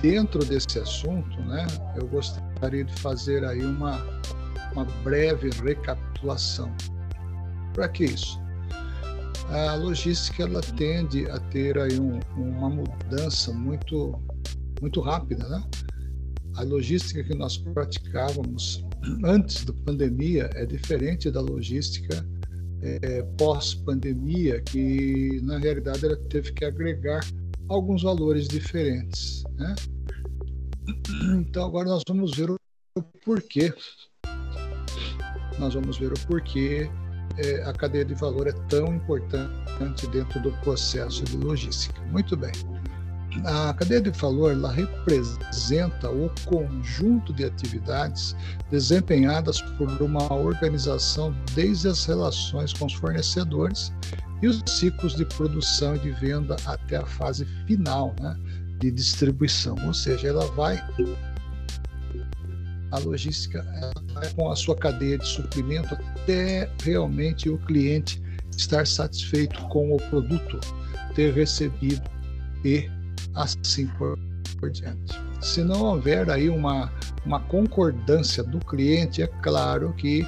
dentro 0.00 0.44
desse 0.44 0.78
assunto, 0.78 1.40
né, 1.42 1.66
eu 1.96 2.06
gostaria 2.08 2.84
de 2.84 2.92
fazer 3.00 3.44
aí 3.44 3.62
uma, 3.62 3.98
uma 4.72 4.84
breve 5.04 5.50
recapitulação. 5.62 6.74
Para 7.72 7.88
que 7.88 8.04
isso? 8.04 8.40
A 9.48 9.74
logística 9.74 10.44
ela 10.44 10.60
tende 10.60 11.28
a 11.30 11.38
ter 11.38 11.78
aí 11.78 11.98
um, 11.98 12.20
uma 12.36 12.70
mudança 12.70 13.52
muito 13.52 14.20
muito 14.80 15.00
rápida, 15.00 15.46
né? 15.48 15.62
A 16.56 16.62
logística 16.62 17.22
que 17.22 17.34
nós 17.34 17.58
praticávamos 17.58 18.84
antes 19.24 19.64
da 19.64 19.72
pandemia 19.84 20.48
é 20.54 20.64
diferente 20.64 21.30
da 21.30 21.40
logística 21.40 22.26
é, 22.82 23.22
pós-pandemia, 23.36 24.60
que 24.62 25.40
na 25.42 25.58
realidade 25.58 26.06
ela 26.06 26.16
teve 26.16 26.52
que 26.52 26.64
agregar 26.64 27.20
alguns 27.70 28.02
valores 28.02 28.48
diferentes. 28.48 29.44
Né? 29.56 29.74
Então 31.38 31.64
agora 31.64 31.88
nós 31.88 32.02
vamos 32.06 32.36
ver 32.36 32.50
o 32.50 33.02
porquê. 33.24 33.72
Nós 35.58 35.74
vamos 35.74 35.96
ver 35.98 36.12
o 36.12 36.26
porquê 36.26 36.90
é, 37.38 37.62
a 37.62 37.72
cadeia 37.72 38.04
de 38.04 38.14
valor 38.14 38.48
é 38.48 38.52
tão 38.68 38.94
importante 38.94 40.06
dentro 40.08 40.42
do 40.42 40.52
processo 40.60 41.24
de 41.24 41.36
logística. 41.36 42.00
Muito 42.06 42.36
bem. 42.36 42.52
A 43.44 43.72
cadeia 43.72 44.00
de 44.00 44.10
valor 44.10 44.52
ela 44.52 44.72
representa 44.72 46.10
o 46.10 46.30
conjunto 46.44 47.32
de 47.32 47.44
atividades 47.44 48.34
desempenhadas 48.70 49.62
por 49.78 49.88
uma 50.02 50.32
organização 50.32 51.34
desde 51.54 51.88
as 51.88 52.04
relações 52.04 52.72
com 52.72 52.86
os 52.86 52.94
fornecedores 52.94 53.92
e 54.42 54.48
os 54.48 54.62
ciclos 54.66 55.14
de 55.14 55.24
produção 55.24 55.96
e 55.96 56.00
de 56.00 56.10
venda 56.12 56.56
até 56.66 56.96
a 56.96 57.06
fase 57.06 57.44
final 57.66 58.14
né, 58.20 58.36
de 58.78 58.90
distribuição. 58.90 59.76
Ou 59.86 59.94
seja, 59.94 60.28
ela 60.28 60.46
vai 60.52 60.82
a 62.90 62.98
logística 62.98 63.64
vai 64.12 64.28
com 64.34 64.50
a 64.50 64.56
sua 64.56 64.76
cadeia 64.76 65.16
de 65.16 65.26
suprimento 65.26 65.94
até 65.94 66.68
realmente 66.82 67.48
o 67.48 67.58
cliente 67.58 68.20
estar 68.56 68.86
satisfeito 68.86 69.62
com 69.68 69.94
o 69.94 69.96
produto, 69.96 70.58
ter 71.14 71.32
recebido 71.32 72.02
e 72.64 72.90
assim 73.34 73.86
por, 73.98 74.18
por 74.58 74.70
diante. 74.70 75.18
Se 75.40 75.62
não 75.62 75.82
houver 75.82 76.30
aí 76.30 76.48
uma, 76.48 76.92
uma 77.24 77.40
concordância 77.40 78.42
do 78.42 78.58
cliente, 78.58 79.22
é 79.22 79.26
claro 79.26 79.92
que 79.94 80.26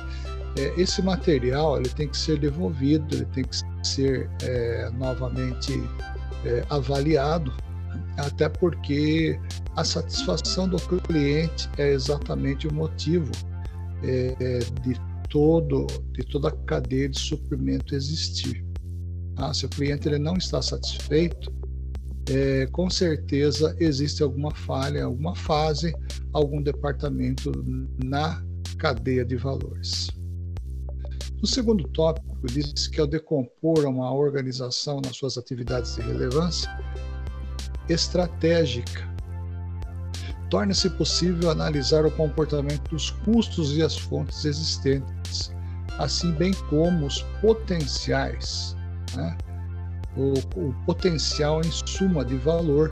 é, 0.56 0.80
esse 0.80 1.02
material 1.02 1.78
ele 1.78 1.88
tem 1.88 2.08
que 2.08 2.16
ser 2.16 2.38
devolvido, 2.38 3.14
ele 3.14 3.26
tem 3.26 3.44
que 3.44 3.56
ser 3.82 4.30
é, 4.42 4.90
novamente 4.90 5.72
é, 6.44 6.64
avaliado, 6.70 7.52
até 8.16 8.48
porque 8.48 9.38
a 9.76 9.84
satisfação 9.84 10.68
do 10.68 10.76
cliente 10.76 11.68
é 11.78 11.92
exatamente 11.92 12.66
o 12.68 12.74
motivo 12.74 13.30
é, 14.02 14.58
de 14.82 14.94
todo 15.28 15.86
de 16.12 16.22
toda 16.24 16.48
a 16.48 16.52
cadeia 16.66 17.08
de 17.08 17.18
suprimento 17.18 17.94
existir. 17.94 18.62
Ah, 19.36 19.54
se 19.54 19.64
o 19.64 19.68
cliente 19.68 20.06
ele 20.06 20.18
não 20.18 20.36
está 20.36 20.60
satisfeito, 20.60 21.50
é, 22.32 22.66
com 22.72 22.88
certeza 22.88 23.76
existe 23.78 24.22
alguma 24.22 24.54
falha, 24.54 25.04
alguma 25.04 25.36
fase, 25.36 25.94
algum 26.32 26.62
departamento 26.62 27.52
na 28.02 28.42
cadeia 28.78 29.24
de 29.24 29.36
valores. 29.36 30.08
No 31.40 31.46
segundo 31.46 31.86
tópico, 31.88 32.46
diz 32.46 32.88
que 32.88 33.00
ao 33.00 33.06
decompor 33.06 33.84
uma 33.84 34.12
organização 34.14 35.00
nas 35.04 35.16
suas 35.16 35.36
atividades 35.36 35.96
de 35.96 36.02
relevância 36.02 36.70
estratégica, 37.88 39.12
torna-se 40.48 40.88
possível 40.90 41.50
analisar 41.50 42.06
o 42.06 42.10
comportamento 42.10 42.88
dos 42.90 43.10
custos 43.10 43.76
e 43.76 43.82
as 43.82 43.98
fontes 43.98 44.44
existentes, 44.44 45.52
assim 45.98 46.32
bem 46.32 46.52
como 46.70 47.06
os 47.06 47.22
potenciais. 47.40 48.76
Né? 49.16 49.36
O, 50.16 50.34
o 50.56 50.74
potencial 50.86 51.60
em 51.60 51.70
suma 51.70 52.24
de 52.24 52.36
valor 52.36 52.88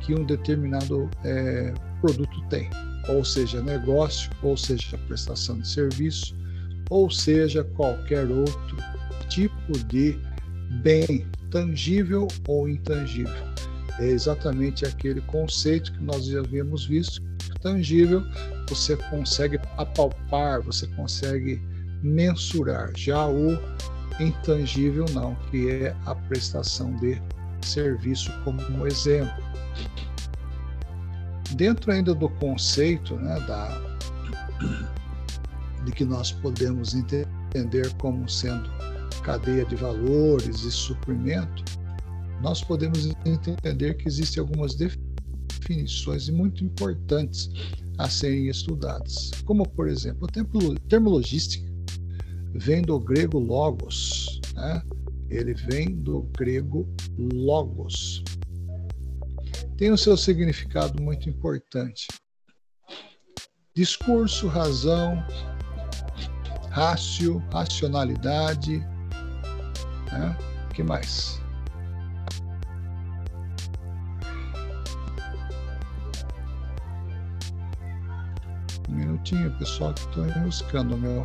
que 0.00 0.14
um 0.14 0.24
determinado 0.24 1.08
é, 1.24 1.72
produto 2.00 2.42
tem, 2.48 2.68
ou 3.08 3.24
seja, 3.24 3.62
negócio, 3.62 4.30
ou 4.42 4.56
seja, 4.56 4.98
prestação 5.08 5.58
de 5.58 5.68
serviço, 5.68 6.36
ou 6.90 7.10
seja, 7.10 7.64
qualquer 7.64 8.26
outro 8.26 8.76
tipo 9.28 9.72
de 9.86 10.18
bem 10.82 11.26
tangível 11.50 12.28
ou 12.46 12.68
intangível. 12.68 13.32
É 13.98 14.06
exatamente 14.06 14.84
aquele 14.84 15.20
conceito 15.22 15.92
que 15.92 16.02
nós 16.02 16.26
já 16.26 16.40
havíamos 16.40 16.84
visto. 16.86 17.22
Tangível, 17.62 18.22
você 18.68 18.96
consegue 18.96 19.58
apalpar, 19.78 20.60
você 20.60 20.86
consegue 20.88 21.62
mensurar. 22.02 22.90
Já 22.96 23.26
o 23.26 23.58
intangível 24.20 25.04
não, 25.12 25.34
que 25.50 25.70
é 25.70 25.96
a 26.06 26.14
prestação 26.14 26.94
de 26.96 27.20
serviço 27.62 28.32
como 28.44 28.60
um 28.62 28.86
exemplo. 28.86 29.42
Dentro 31.56 31.92
ainda 31.92 32.14
do 32.14 32.28
conceito 32.28 33.16
né, 33.16 33.38
da, 33.46 33.80
de 35.84 35.92
que 35.92 36.04
nós 36.04 36.32
podemos 36.32 36.94
entender 36.94 37.92
como 37.98 38.28
sendo 38.28 38.68
cadeia 39.22 39.64
de 39.64 39.76
valores 39.76 40.62
e 40.64 40.70
suprimento, 40.70 41.64
nós 42.42 42.62
podemos 42.62 43.06
entender 43.24 43.94
que 43.94 44.08
existem 44.08 44.40
algumas 44.40 44.74
definições 44.74 46.28
muito 46.28 46.64
importantes 46.64 47.50
a 47.96 48.08
serem 48.08 48.48
estudadas, 48.48 49.30
como 49.44 49.66
por 49.68 49.88
exemplo, 49.88 50.28
a 50.28 50.88
termo 50.88 51.10
logística 51.10 51.73
vem 52.54 52.82
do 52.82 52.98
grego 53.00 53.38
logos, 53.38 54.40
né? 54.54 54.82
ele 55.28 55.54
vem 55.54 55.94
do 55.94 56.22
grego 56.38 56.88
logos. 57.18 58.22
Tem 59.76 59.90
o 59.90 59.98
seu 59.98 60.16
significado 60.16 61.02
muito 61.02 61.28
importante. 61.28 62.06
Discurso, 63.74 64.46
razão, 64.46 65.16
rácio, 66.70 67.38
racionalidade. 67.52 68.78
Né? 70.12 70.38
Que 70.72 70.84
mais? 70.84 71.42
Um 78.88 78.94
minutinho, 78.94 79.50
pessoal, 79.58 79.92
que 79.92 80.02
estou 80.02 80.24
buscando 80.44 80.94
o 80.94 80.98
meu. 80.98 81.20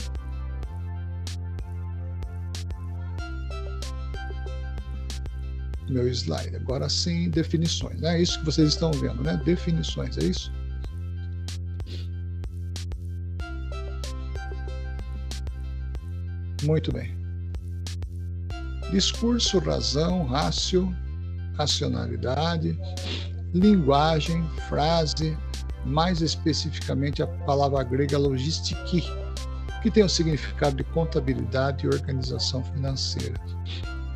Meu 5.92 6.08
slide. 6.08 6.56
Agora 6.56 6.88
sim, 6.90 7.30
definições. 7.30 8.02
É 8.04 8.22
isso 8.22 8.40
que 8.40 8.46
vocês 8.46 8.70
estão 8.70 8.92
vendo, 8.92 9.24
né? 9.24 9.42
Definições, 9.46 10.18
é 10.18 10.26
isso? 10.26 10.52
Muito 16.64 16.92
bem. 16.92 17.18
Discurso, 18.92 19.60
razão, 19.60 20.26
rácio, 20.26 20.94
racionalidade, 21.56 22.78
linguagem, 23.54 24.44
frase, 24.68 25.38
mais 25.86 26.22
especificamente 26.22 27.22
a 27.22 27.28
palavra 27.28 27.84
grega 27.84 28.18
logistiki, 28.18 29.04
que 29.82 29.90
tem 29.90 30.04
o 30.04 30.10
significado 30.10 30.76
de 30.76 30.84
contabilidade 30.86 31.86
e 31.86 31.90
organização 31.90 32.64
financeira. 32.64 33.36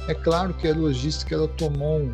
É 0.08 0.14
claro 0.14 0.54
que 0.54 0.68
a 0.68 0.76
logística 0.76 1.34
ela 1.34 1.48
tomou 1.48 2.02
um, 2.02 2.12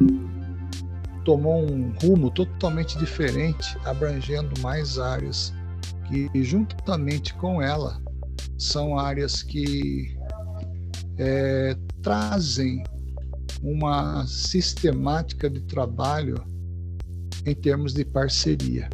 tomou 1.26 1.64
um 1.64 1.92
rumo 2.02 2.30
totalmente 2.30 2.98
diferente, 2.98 3.78
abrangendo 3.84 4.60
mais 4.62 5.00
áreas 5.00 5.52
que, 6.08 6.30
juntamente 6.44 7.34
com 7.34 7.62
ela, 7.62 8.02
são 8.58 8.98
áreas 8.98 9.42
que 9.42 10.16
é, 11.18 11.76
trazem 12.02 12.84
uma 13.64 14.26
sistemática 14.28 15.50
de 15.50 15.62
trabalho 15.62 16.36
em 17.46 17.56
termos 17.56 17.94
de 17.94 18.06
parceria. 18.06 18.88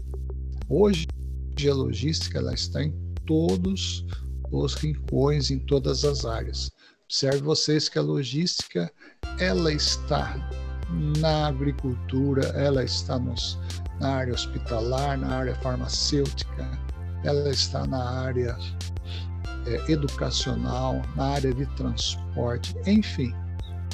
Hoje, 0.70 1.06
a 1.70 1.74
logística 1.74 2.38
ela 2.40 2.54
está 2.54 2.84
em 2.84 2.94
todos 3.26 4.06
os 4.52 4.74
rincões, 4.76 5.52
em 5.52 5.60
todas 5.60 6.04
as 6.06 6.26
áreas. 6.26 6.70
Observe 7.08 7.42
vocês 7.42 7.88
que 7.88 8.00
a 8.00 8.02
logística 8.02 8.92
ela 9.40 9.72
está 9.72 10.36
na 11.20 11.48
agricultura, 11.48 12.48
ela 12.56 12.84
está 12.84 13.20
nos, 13.20 13.60
na 14.00 14.16
área 14.16 14.34
hospitalar, 14.34 15.16
na 15.16 15.28
área 15.28 15.56
farmacêutica, 15.56 16.68
ela 17.24 17.50
está 17.50 17.86
na 17.86 18.04
área 18.22 18.58
é, 19.68 19.92
educacional, 19.92 21.00
na 21.16 21.26
área 21.26 21.54
de 21.54 21.68
transporte, 21.76 22.76
enfim. 22.88 23.32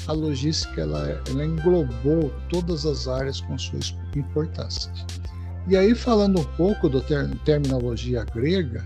A 0.06 0.12
logística 0.12 0.80
ela, 0.80 1.22
ela 1.28 1.44
englobou 1.44 2.32
todas 2.48 2.86
as 2.86 3.06
áreas 3.06 3.42
com 3.42 3.58
sua 3.58 3.78
importância. 4.16 4.90
E 5.68 5.76
aí, 5.76 5.94
falando 5.94 6.40
um 6.40 6.56
pouco 6.56 6.88
da 6.88 7.00
ter 7.02 7.28
terminologia 7.44 8.24
grega, 8.24 8.84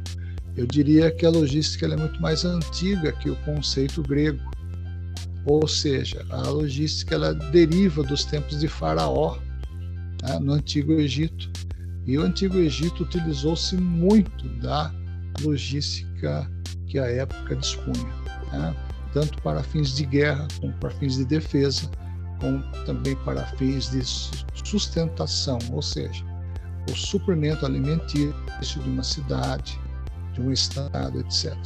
eu 0.57 0.67
diria 0.67 1.11
que 1.11 1.27
a 1.27 1.31
logística 1.31 1.87
é 1.87 1.97
muito 1.97 2.21
mais 2.21 2.45
antiga 2.45 3.13
que 3.13 3.29
o 3.29 3.37
conceito 3.45 4.03
grego. 4.03 4.41
Ou 5.45 5.69
seja, 5.69 6.25
a 6.31 6.49
logística 6.49 7.15
ela 7.15 7.35
deriva 7.35 8.03
dos 8.03 8.25
tempos 8.25 8.59
de 8.59 8.67
Faraó, 8.67 9.37
né, 10.23 10.39
no 10.41 10.55
Antigo 10.55 10.93
Egito. 10.95 11.51
E 12.07 12.17
o 12.19 12.23
Antigo 12.23 12.57
Egito 12.57 13.03
utilizou-se 13.03 13.77
muito 13.77 14.49
da 14.61 14.93
logística 15.41 16.51
que 16.87 16.99
a 16.99 17.07
época 17.07 17.55
dispunha, 17.57 18.13
né, 18.53 18.75
tanto 19.13 19.41
para 19.43 19.63
fins 19.63 19.95
de 19.95 20.07
guerra, 20.07 20.49
como 20.61 20.73
para 20.75 20.91
fins 20.91 21.17
de 21.17 21.25
defesa, 21.25 21.91
como 22.41 22.63
também 22.85 23.15
para 23.17 23.45
fins 23.57 23.91
de 23.91 24.03
sustentação, 24.65 25.59
ou 25.73 25.83
seja, 25.83 26.25
o 26.91 26.97
suprimento 26.97 27.67
alimentício 27.67 28.83
de 28.83 28.89
uma 28.89 29.03
cidade, 29.03 29.79
de 30.37 30.43
um 30.43 30.53
estado, 30.53 31.21
etc. 31.21 31.57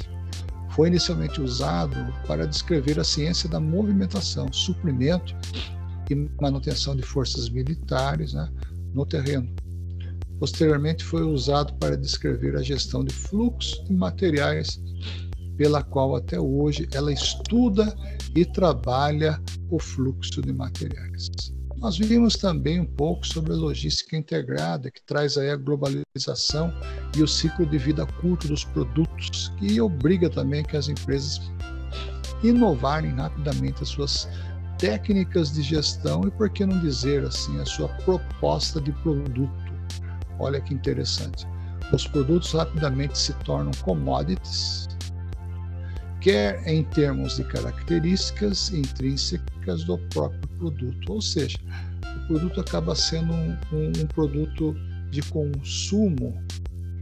Foi 0.70 0.88
inicialmente 0.88 1.40
usado 1.40 1.96
para 2.26 2.46
descrever 2.46 2.98
a 2.98 3.04
ciência 3.04 3.48
da 3.48 3.58
movimentação, 3.58 4.52
suprimento 4.52 5.34
e 6.08 6.14
manutenção 6.40 6.94
de 6.94 7.02
forças 7.02 7.48
militares 7.48 8.32
né, 8.32 8.48
no 8.94 9.04
terreno. 9.04 9.52
Posteriormente 10.38 11.04
foi 11.04 11.22
usado 11.22 11.74
para 11.74 11.96
descrever 11.96 12.56
a 12.56 12.62
gestão 12.62 13.04
de 13.04 13.12
fluxo 13.12 13.84
de 13.84 13.92
materiais, 13.92 14.80
pela 15.56 15.82
qual 15.82 16.16
até 16.16 16.40
hoje 16.40 16.88
ela 16.94 17.12
estuda 17.12 17.94
e 18.34 18.44
trabalha 18.46 19.38
o 19.68 19.78
fluxo 19.78 20.40
de 20.40 20.52
materiais. 20.52 21.30
Nós 21.80 21.96
vimos 21.96 22.36
também 22.36 22.78
um 22.78 22.84
pouco 22.84 23.26
sobre 23.26 23.54
a 23.54 23.56
logística 23.56 24.14
integrada, 24.14 24.90
que 24.90 25.02
traz 25.02 25.38
aí 25.38 25.48
a 25.48 25.56
globalização 25.56 26.70
e 27.16 27.22
o 27.22 27.26
ciclo 27.26 27.64
de 27.64 27.78
vida 27.78 28.04
curto 28.20 28.48
dos 28.48 28.64
produtos, 28.64 29.50
que 29.58 29.80
obriga 29.80 30.28
também 30.28 30.62
que 30.62 30.76
as 30.76 30.90
empresas 30.90 31.40
inovarem 32.42 33.12
rapidamente 33.12 33.82
as 33.82 33.88
suas 33.88 34.28
técnicas 34.76 35.52
de 35.52 35.62
gestão 35.62 36.20
e, 36.26 36.30
por 36.30 36.50
que 36.50 36.66
não 36.66 36.78
dizer 36.80 37.24
assim, 37.24 37.58
a 37.58 37.64
sua 37.64 37.88
proposta 37.88 38.78
de 38.78 38.92
produto. 38.92 39.72
Olha 40.38 40.60
que 40.60 40.74
interessante. 40.74 41.46
Os 41.94 42.06
produtos 42.06 42.52
rapidamente 42.52 43.18
se 43.18 43.32
tornam 43.44 43.72
commodities, 43.82 44.86
quer 46.20 46.62
em 46.66 46.84
termos 46.84 47.36
de 47.36 47.44
características 47.44 48.72
intrínsecas 48.72 49.84
do 49.84 49.98
próprio 50.10 50.48
produto, 50.58 51.12
ou 51.12 51.22
seja, 51.22 51.58
o 52.24 52.26
produto 52.28 52.60
acaba 52.60 52.94
sendo 52.94 53.32
um, 53.32 53.56
um, 53.72 53.92
um 54.02 54.06
produto 54.06 54.74
de 55.10 55.22
consumo 55.22 56.40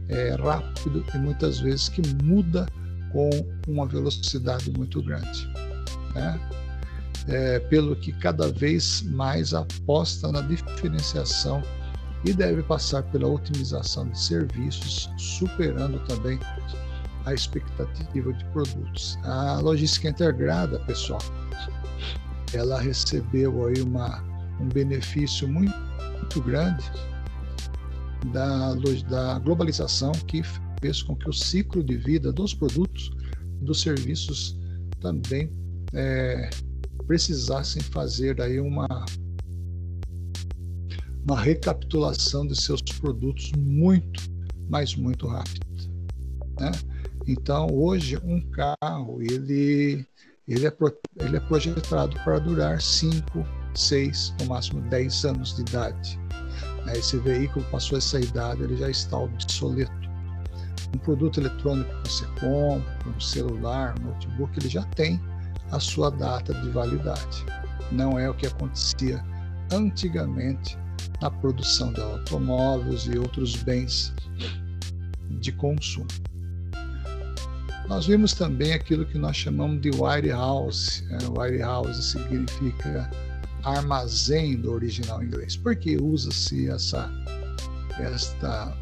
é, 0.07 0.35
rápido 0.35 1.05
e 1.13 1.17
muitas 1.17 1.59
vezes 1.59 1.89
que 1.89 2.01
muda 2.23 2.67
com 3.11 3.29
uma 3.67 3.85
velocidade 3.85 4.71
muito 4.71 5.01
grande. 5.01 5.47
Né? 6.13 6.39
É, 7.27 7.59
pelo 7.59 7.95
que 7.95 8.11
cada 8.13 8.51
vez 8.51 9.03
mais 9.03 9.53
aposta 9.53 10.31
na 10.31 10.41
diferenciação 10.41 11.61
e 12.25 12.33
deve 12.33 12.63
passar 12.63 13.03
pela 13.03 13.27
otimização 13.27 14.09
de 14.09 14.19
serviços, 14.19 15.09
superando 15.17 15.99
também 16.05 16.39
a 17.29 17.33
expectativa 17.33 18.33
de 18.33 18.45
produtos. 18.45 19.17
A 19.23 19.59
logística 19.59 20.09
integrada, 20.09 20.79
pessoal, 20.81 21.21
ela 22.53 22.79
recebeu 22.79 23.67
aí 23.67 23.81
uma, 23.81 24.23
um 24.59 24.67
benefício 24.67 25.47
muito, 25.47 25.73
muito 26.17 26.41
grande 26.41 26.83
da, 28.33 28.73
da 29.09 29.39
globalização 29.39 30.11
que 30.11 30.41
fez 30.81 31.01
com 31.03 31.15
que 31.15 31.29
o 31.29 31.33
ciclo 31.33 31.83
de 31.83 31.97
vida 31.97 32.31
dos 32.31 32.53
produtos, 32.53 33.11
dos 33.61 33.81
serviços 33.81 34.57
também 34.99 35.51
é, 35.93 36.49
precisassem 37.05 37.81
fazer 37.81 38.41
aí 38.41 38.59
uma 38.59 38.87
uma 41.27 41.39
recapitulação 41.39 42.47
de 42.47 42.59
seus 42.59 42.81
produtos 42.81 43.51
muito, 43.55 44.23
mas 44.67 44.95
muito 44.95 45.27
rápido. 45.27 45.67
Né? 46.59 46.71
Então, 47.29 47.67
hoje, 47.71 48.17
um 48.23 48.41
carro, 48.49 49.21
ele, 49.21 50.03
ele, 50.47 50.65
é, 50.65 50.73
ele 51.19 51.37
é 51.37 51.39
projetado 51.39 52.19
para 52.23 52.39
durar 52.39 52.81
5, 52.81 53.45
6, 53.75 54.33
no 54.39 54.47
máximo 54.47 54.81
10 54.89 55.25
anos 55.25 55.55
de 55.55 55.61
idade. 55.61 56.19
Esse 56.95 57.17
veículo 57.17 57.63
passou 57.65 57.99
essa 57.99 58.19
idade, 58.19 58.63
ele 58.63 58.75
já 58.75 58.89
está 58.89 59.15
obsoleto. 59.15 60.09
Um 60.91 60.97
produto 60.97 61.39
eletrônico 61.39 62.01
que 62.01 62.09
você 62.09 62.25
compra, 62.39 63.09
um 63.15 63.19
celular, 63.19 63.93
um 63.99 64.05
notebook, 64.05 64.57
ele 64.57 64.69
já 64.69 64.83
tem 64.95 65.21
a 65.69 65.79
sua 65.79 66.09
data 66.09 66.51
de 66.51 66.69
validade. 66.71 67.45
Não 67.91 68.17
é 68.17 68.27
o 68.27 68.33
que 68.33 68.47
acontecia 68.47 69.23
antigamente 69.71 70.75
na 71.21 71.29
produção 71.29 71.93
de 71.93 72.01
automóveis 72.01 73.03
e 73.03 73.19
outros 73.19 73.55
bens 73.57 74.15
de 75.29 75.51
consumo. 75.51 76.07
Nós 77.89 78.05
vimos 78.05 78.33
também 78.33 78.73
aquilo 78.73 79.03
que 79.03 79.17
nós 79.17 79.35
chamamos 79.35 79.81
de 79.81 79.89
warehouse. 79.89 81.03
É, 81.09 81.27
warehouse 81.35 82.03
significa 82.03 83.09
armazém 83.63 84.57
do 84.57 84.71
original 84.71 85.23
inglês. 85.23 85.57
Por 85.57 85.75
que 85.75 85.97
usa-se 85.97 86.69
essa 86.69 87.11
esta 87.99 88.77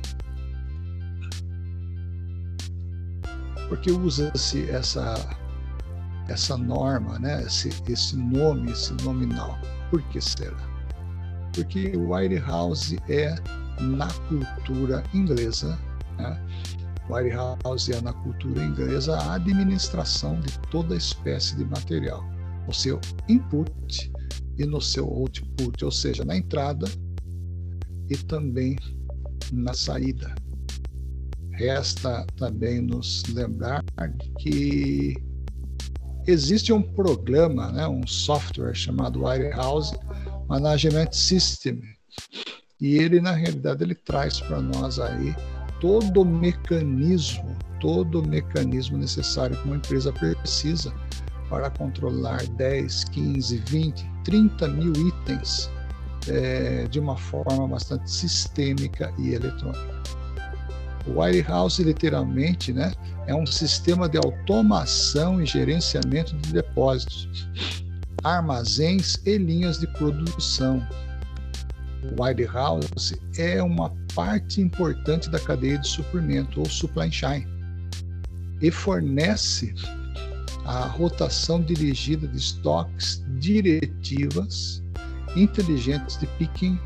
porque 3.70 3.92
usa-se 3.92 4.70
essa 4.70 5.16
essa 6.28 6.58
norma, 6.58 7.18
né? 7.18 7.42
esse, 7.44 7.70
esse 7.88 8.18
nome, 8.18 8.72
esse 8.72 8.92
nominal. 9.06 9.58
Por 9.90 10.02
que 10.10 10.20
será? 10.20 10.58
Porque 11.54 11.96
warehouse 11.96 13.00
é 13.08 13.34
na 13.80 14.12
cultura 14.28 15.02
inglesa 15.14 15.80
né? 16.18 16.38
Warehouse 17.10 17.92
é 17.94 18.02
na 18.02 18.12
cultura 18.12 18.64
inglesa 18.64 19.18
a 19.18 19.36
administração 19.36 20.40
de 20.42 20.60
toda 20.70 20.96
espécie 20.96 21.56
de 21.56 21.64
material, 21.64 22.24
no 22.68 22.74
seu 22.74 23.00
input 23.30 24.12
e 24.58 24.66
no 24.66 24.82
seu 24.82 25.06
output, 25.06 25.86
ou 25.86 25.92
seja, 25.92 26.26
na 26.26 26.36
entrada 26.36 26.86
e 28.10 28.18
também 28.18 28.76
na 29.54 29.74
saída. 29.74 30.36
Resta 31.52 32.26
também 32.36 32.82
nos 32.82 33.24
lembrar 33.34 33.84
que 34.40 35.16
existe 36.28 36.74
um 36.74 36.82
programa, 36.82 37.72
né, 37.72 37.88
um 37.88 38.06
software 38.06 38.76
chamado 38.76 39.22
Warehouse 39.22 39.98
Management 40.50 41.14
System, 41.14 41.82
e 42.80 42.98
ele 42.98 43.22
na 43.22 43.32
realidade 43.32 43.84
ele 43.84 43.96
traz 43.96 44.40
para 44.42 44.62
nós 44.62 45.00
aí 45.00 45.34
todo 45.80 46.22
o 46.22 46.26
mecanismo, 46.26 47.56
todo 47.80 48.22
o 48.22 48.28
mecanismo 48.28 48.98
necessário 48.98 49.56
que 49.58 49.66
uma 49.66 49.78
empresa 49.78 50.12
precisa 50.12 50.94
para 51.50 51.70
controlar 51.70 52.46
10, 52.58 53.06
15, 53.06 53.58
20, 53.68 54.12
30 54.24 54.68
mil 54.68 54.92
itens 54.92 55.70
é, 56.28 56.88
de 56.90 57.00
uma 57.00 57.16
forma 57.16 57.68
bastante 57.68 58.10
sistêmica 58.10 59.14
e 59.18 59.34
eletrônica. 59.34 59.98
O 61.08 61.16
Warehouse, 61.16 61.82
literalmente, 61.82 62.74
né, 62.74 62.92
é 63.28 63.34
um 63.34 63.46
sistema 63.46 64.10
de 64.10 64.18
automação 64.18 65.42
e 65.42 65.46
gerenciamento 65.46 66.36
de 66.38 66.52
depósitos, 66.52 67.48
armazéns 68.24 69.22
e 69.26 69.38
linhas 69.38 69.80
de 69.80 69.88
produção, 69.94 70.86
Warehouse 72.18 73.20
é 73.38 73.62
uma 73.62 73.94
parte 74.14 74.62
importante 74.62 75.30
da 75.30 75.40
cadeia 75.40 75.78
de 75.78 75.88
suprimento 75.88 76.60
ou 76.60 76.70
supply 76.70 77.12
chain 77.12 77.46
e 78.62 78.72
fornece 78.72 79.74
a 80.66 80.86
rotação 80.86 81.62
dirigida 81.62 82.28
de 82.28 82.38
estoques 82.38 83.24
diretivas 83.40 84.84
inteligentes 85.36 86.18
de 86.18 86.28
picking, 86.38 86.80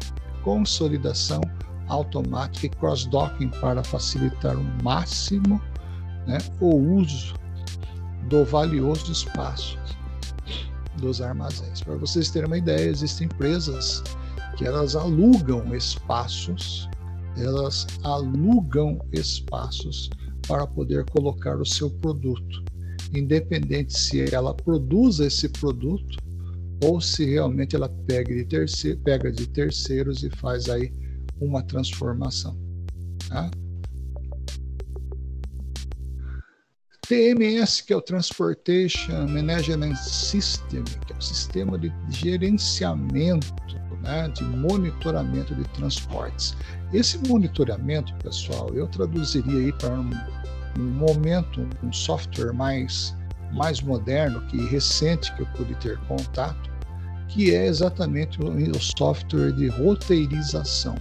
consolidação 0.44 1.42
automática 1.88 2.68
e 2.68 2.70
cross-docking 2.70 3.50
para 3.60 3.84
facilitar 3.84 4.56
o 4.56 4.64
máximo 4.84 5.62
né, 6.28 6.38
o 6.60 6.76
uso 6.76 7.34
do 8.30 8.46
valioso 8.46 9.12
espaço 9.12 9.78
dos 10.98 11.22
armazéns. 11.22 11.82
Para 11.82 11.96
vocês 11.96 12.30
terem 12.30 12.48
uma 12.48 12.58
ideia, 12.58 12.90
existem 12.90 13.26
empresas 13.26 14.04
que 14.62 14.68
elas 14.68 14.96
alugam 14.96 15.76
espaços, 15.76 16.88
elas 17.36 17.88
alugam 18.04 19.04
espaços 19.12 20.08
para 20.48 20.68
poder 20.68 21.04
colocar 21.10 21.60
o 21.60 21.66
seu 21.66 21.90
produto, 21.90 22.64
independente 23.12 23.98
se 23.98 24.32
ela 24.32 24.54
produz 24.54 25.20
esse 25.20 25.50
produto 25.50 26.16
ou 26.84 27.02
se 27.02 27.26
realmente 27.26 27.76
ela 27.76 27.90
pega 28.06 28.36
de, 28.36 28.46
terceiro, 28.46 29.00
pega 29.00 29.32
de 29.32 29.48
terceiros 29.48 30.24
e 30.24 30.30
faz 30.30 30.70
aí 30.70 30.94
uma 31.40 31.64
transformação. 31.64 32.56
Tá? 33.30 33.50
TMS, 37.08 37.82
que 37.82 37.94
é 37.94 37.96
o 37.96 38.02
Transportation 38.02 39.28
Management 39.28 39.96
System, 39.96 40.84
que 40.84 41.14
é 41.14 41.18
o 41.18 41.22
sistema 41.22 41.80
de 41.80 41.92
gerenciamento, 42.10 43.81
né, 44.02 44.28
de 44.30 44.44
monitoramento 44.44 45.54
de 45.56 45.64
transportes. 45.70 46.56
Esse 46.94 47.18
monitoramento, 47.28 48.14
pessoal, 48.16 48.70
eu 48.74 48.88
traduziria 48.88 49.60
aí 49.60 49.74
para 49.74 49.94
um, 49.94 50.10
um 50.80 50.90
momento, 50.92 51.68
um 51.84 51.94
software 51.94 52.54
mais, 52.54 53.16
mais 53.54 53.82
moderno 53.82 54.42
que 54.48 54.66
recente 54.68 55.34
que 55.36 55.42
eu 55.42 55.48
pude 55.56 55.76
ter 55.76 55.98
contato, 56.08 56.70
que 57.28 57.54
é 57.56 57.68
exatamente 57.68 58.42
o, 58.42 58.50
o 58.50 58.80
software 58.80 59.52
de 59.54 59.68
roteirização. 59.68 60.96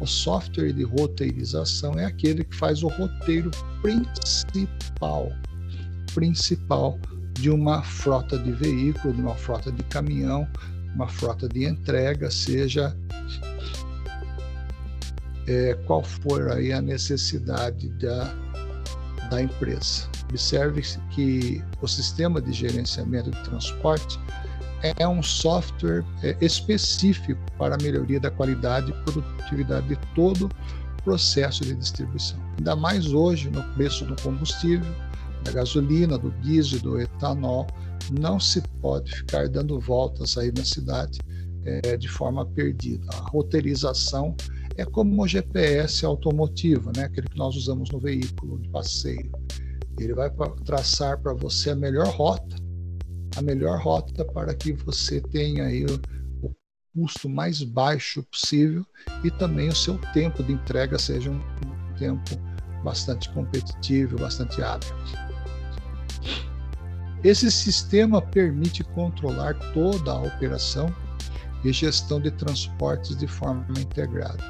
O 0.00 0.06
software 0.06 0.72
de 0.72 0.82
roteirização 0.82 1.98
é 1.98 2.04
aquele 2.04 2.42
que 2.44 2.56
faz 2.56 2.82
o 2.82 2.88
roteiro 2.88 3.50
principal, 3.80 5.30
principal 6.12 6.98
de 7.34 7.50
uma 7.50 7.82
frota 7.82 8.38
de 8.38 8.52
veículo, 8.52 9.14
de 9.14 9.20
uma 9.20 9.34
frota 9.34 9.70
de 9.72 9.82
caminhão, 9.84 10.46
uma 10.94 11.08
frota 11.08 11.48
de 11.48 11.64
entrega, 11.64 12.30
seja 12.30 12.96
é, 15.46 15.74
qual 15.86 16.02
for 16.02 16.50
aí 16.50 16.72
a 16.72 16.80
necessidade 16.80 17.88
da, 17.98 18.34
da 19.30 19.42
empresa. 19.42 20.08
Observe 20.28 20.82
que 21.10 21.62
o 21.80 21.86
sistema 21.86 22.40
de 22.40 22.52
gerenciamento 22.52 23.30
de 23.30 23.42
transporte 23.44 24.18
é 24.82 25.06
um 25.06 25.22
software 25.22 26.04
é, 26.22 26.36
específico 26.40 27.40
para 27.56 27.74
a 27.74 27.78
melhoria 27.82 28.18
da 28.18 28.30
qualidade 28.30 28.90
e 28.90 29.10
produtividade 29.10 29.88
de 29.88 29.96
todo 30.14 30.46
o 30.46 31.02
processo 31.02 31.64
de 31.64 31.74
distribuição. 31.74 32.38
Ainda 32.58 32.74
mais 32.74 33.12
hoje, 33.12 33.50
no 33.50 33.62
preço 33.74 34.04
do 34.04 34.20
combustível, 34.22 34.90
da 35.44 35.52
gasolina, 35.52 36.16
do 36.18 36.30
diesel, 36.42 36.80
do 36.80 37.00
etanol, 37.00 37.66
não 38.10 38.40
se 38.40 38.60
pode 38.80 39.14
ficar 39.14 39.48
dando 39.48 39.78
voltas 39.78 40.36
aí 40.38 40.52
na 40.56 40.64
cidade 40.64 41.18
é, 41.64 41.96
de 41.96 42.08
forma 42.08 42.44
perdida. 42.46 43.04
A 43.14 43.28
roteirização 43.30 44.34
é 44.76 44.84
como 44.84 45.22
o 45.22 45.28
GPS 45.28 46.04
automotivo, 46.04 46.90
né? 46.96 47.04
aquele 47.04 47.28
que 47.28 47.36
nós 47.36 47.54
usamos 47.56 47.90
no 47.90 47.98
veículo 47.98 48.58
de 48.58 48.68
passeio. 48.70 49.30
Ele 49.98 50.14
vai 50.14 50.30
traçar 50.64 51.18
para 51.18 51.34
você 51.34 51.70
a 51.70 51.76
melhor 51.76 52.08
rota 52.08 52.56
a 53.36 53.42
melhor 53.42 53.80
rota 53.80 54.24
para 54.24 54.54
que 54.54 54.72
você 54.72 55.20
tenha 55.20 55.64
aí 55.64 55.84
o, 55.84 56.46
o 56.46 56.54
custo 56.94 57.28
mais 57.28 57.62
baixo 57.62 58.22
possível 58.24 58.84
e 59.24 59.30
também 59.30 59.68
o 59.68 59.74
seu 59.74 59.98
tempo 60.12 60.42
de 60.42 60.52
entrega 60.52 60.98
seja 60.98 61.30
um 61.30 61.40
tempo 61.98 62.30
bastante 62.84 63.30
competitivo, 63.30 64.18
bastante 64.18 64.60
hábil. 64.60 64.88
Esse 67.24 67.52
sistema 67.52 68.20
permite 68.20 68.82
controlar 68.82 69.54
toda 69.72 70.10
a 70.10 70.22
operação 70.22 70.92
e 71.64 71.72
gestão 71.72 72.20
de 72.20 72.32
transportes 72.32 73.16
de 73.16 73.28
forma 73.28 73.64
integrada. 73.78 74.42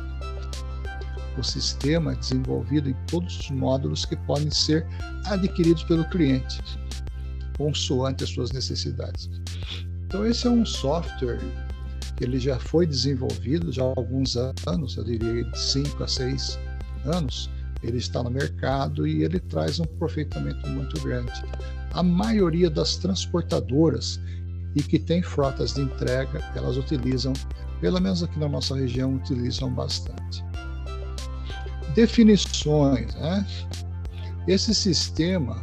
O 1.37 1.43
sistema 1.43 2.13
é 2.13 2.17
desenvolvido 2.17 2.89
em 2.89 2.97
todos 3.07 3.39
os 3.41 3.51
módulos 3.51 4.07
que 4.07 4.17
podem 4.17 4.51
ser 4.51 4.87
adquiridos 5.27 5.85
pelo 5.85 6.09
cliente, 6.09 6.63
consoante 7.59 8.25
as 8.25 8.31
suas 8.31 8.51
necessidades. 8.53 9.29
Então 10.07 10.27
esse 10.27 10.47
é 10.47 10.51
um 10.51 10.65
software 10.65 11.41
que 12.17 12.25
ele 12.25 12.39
já 12.39 12.59
foi 12.59 12.87
desenvolvido 12.87 13.71
já 13.71 13.83
há 13.83 13.93
alguns 13.97 14.35
anos, 14.67 14.97
eu 14.97 15.05
diria 15.05 15.45
de 15.45 15.59
5 15.59 16.05
a 16.05 16.09
6 16.09 16.59
anos, 17.05 17.51
ele 17.83 17.99
está 17.99 18.23
no 18.23 18.31
mercado 18.31 19.07
e 19.07 19.25
ele 19.25 19.41
traz 19.41 19.79
um 19.79 19.85
aproveitamento 19.85 20.67
muito 20.69 20.99
grande. 21.03 21.33
A 21.95 22.03
maioria 22.03 22.71
das 22.71 22.97
transportadoras 22.97 24.19
e 24.75 24.83
que 24.83 24.99
tem 24.99 25.23
frotas 25.23 25.75
de 25.75 25.83
entrega, 25.83 26.41
elas 26.55 26.77
utilizam, 26.77 27.33
pelo 27.81 28.01
menos 28.01 28.23
aqui 28.23 28.39
na 28.39 28.49
nossa 28.49 28.75
região, 28.75 29.15
utilizam 29.15 29.73
bastante. 29.73 30.43
Definições, 31.95 33.15
né? 33.17 33.47
Esse 34.49 34.75
sistema 34.75 35.63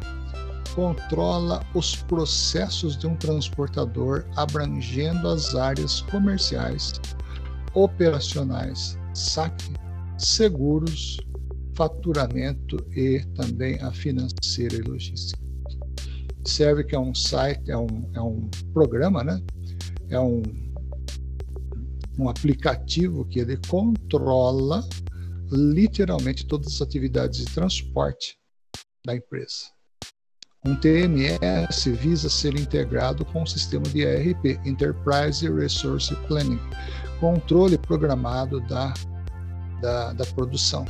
controla 0.75 1.65
os 1.73 1.95
processos 1.95 2.95
de 2.95 3.07
um 3.07 3.15
transportador 3.15 4.25
abrangendo 4.35 5.27
as 5.27 5.55
áreas 5.55 6.01
comerciais, 6.01 6.93
operacionais, 7.73 8.97
saque, 9.13 9.73
seguros, 10.17 11.17
faturamento 11.75 12.77
e 12.95 13.25
também 13.35 13.81
a 13.81 13.91
financeira 13.91 14.75
e 14.75 14.81
logística. 14.81 15.48
Serve 16.45 16.83
que 16.83 16.95
é 16.95 16.99
um 16.99 17.13
site, 17.13 17.69
é 17.69 17.77
um, 17.77 18.09
é 18.13 18.21
um 18.21 18.49
programa, 18.73 19.23
né? 19.23 19.41
É 20.09 20.19
um, 20.19 20.41
um 22.17 22.29
aplicativo 22.29 23.25
que 23.25 23.39
ele 23.39 23.57
controla 23.67 24.87
literalmente 25.51 26.45
todas 26.45 26.75
as 26.75 26.81
atividades 26.81 27.39
de 27.39 27.53
transporte 27.53 28.37
da 29.05 29.15
empresa. 29.15 29.79
Um 30.65 30.75
TMS 30.75 31.89
visa 31.89 32.29
ser 32.29 32.59
integrado 32.59 33.23
com 33.23 33.43
o 33.43 33.47
sistema 33.47 33.83
de 33.85 34.01
ERP, 34.01 34.59
Enterprise 34.65 35.49
Resource 35.49 36.13
Planning, 36.27 36.59
controle 37.19 37.77
programado 37.77 38.59
da, 38.67 38.93
da, 39.81 40.13
da 40.13 40.25
produção. 40.25 40.85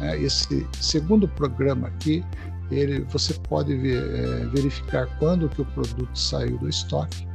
É, 0.00 0.16
esse 0.18 0.66
segundo 0.80 1.28
programa 1.28 1.88
aqui, 1.88 2.24
ele, 2.70 3.00
você 3.10 3.34
pode 3.34 3.76
ver, 3.76 4.02
é, 4.02 4.46
verificar 4.46 5.06
quando 5.18 5.48
que 5.48 5.62
o 5.62 5.64
produto 5.66 6.18
saiu 6.18 6.58
do 6.58 6.68
estoque, 6.68 7.26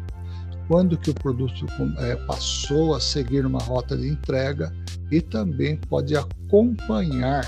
quando 0.67 0.97
que 0.97 1.09
o 1.09 1.13
produto 1.13 1.65
é, 1.99 2.15
passou 2.27 2.95
a 2.95 2.99
seguir 2.99 3.45
uma 3.45 3.59
rota 3.59 3.97
de 3.97 4.07
entrega 4.07 4.73
e 5.11 5.21
também 5.21 5.77
pode 5.77 6.15
acompanhar 6.15 7.47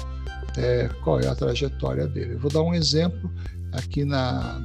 é, 0.58 0.90
qual 1.04 1.20
é 1.20 1.28
a 1.28 1.36
trajetória 1.36 2.08
dele. 2.08 2.34
Eu 2.34 2.40
vou 2.40 2.52
dar 2.52 2.62
um 2.62 2.74
exemplo 2.74 3.32
aqui 3.74 4.04
na, 4.04 4.62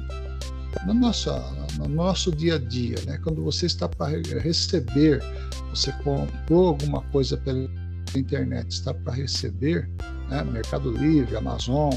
nosso, 0.93 1.31
no 1.77 1.87
nosso 1.87 2.31
dia 2.31 2.55
a 2.55 2.59
dia. 2.59 2.97
Né? 3.05 3.19
Quando 3.23 3.43
você 3.43 3.65
está 3.65 3.87
para 3.87 4.07
receber, 4.39 5.21
você 5.69 5.91
comprou 6.03 6.69
alguma 6.69 7.01
coisa 7.03 7.37
pela 7.37 7.69
internet, 8.15 8.71
está 8.71 8.93
para 8.93 9.13
receber, 9.13 9.89
né? 10.29 10.43
Mercado 10.43 10.91
Livre, 10.91 11.35
Amazon, 11.35 11.93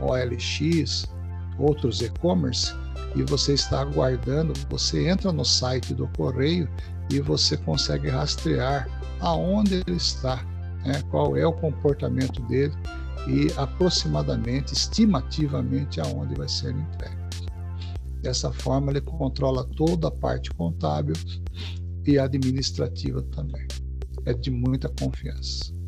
OLX, 0.00 1.06
outros 1.58 2.00
e-commerce, 2.00 2.74
e 3.14 3.22
você 3.22 3.54
está 3.54 3.80
aguardando, 3.80 4.52
você 4.68 5.08
entra 5.08 5.32
no 5.32 5.44
site 5.44 5.94
do 5.94 6.06
correio 6.08 6.68
e 7.10 7.20
você 7.20 7.56
consegue 7.56 8.08
rastrear 8.08 8.88
aonde 9.20 9.82
ele 9.86 9.96
está, 9.96 10.36
né? 10.84 11.02
qual 11.10 11.36
é 11.36 11.46
o 11.46 11.52
comportamento 11.52 12.40
dele 12.42 12.72
e 13.26 13.52
aproximadamente, 13.56 14.72
estimativamente, 14.72 16.00
aonde 16.00 16.34
vai 16.34 16.48
ser 16.48 16.70
entregue. 16.70 17.20
Dessa 18.22 18.52
forma, 18.52 18.90
ele 18.92 19.00
controla 19.00 19.64
toda 19.76 20.08
a 20.08 20.10
parte 20.10 20.50
contábil 20.50 21.14
e 22.06 22.18
administrativa 22.18 23.22
também. 23.22 23.66
É 24.24 24.32
de 24.32 24.50
muita 24.50 24.88
confiança. 24.88 25.79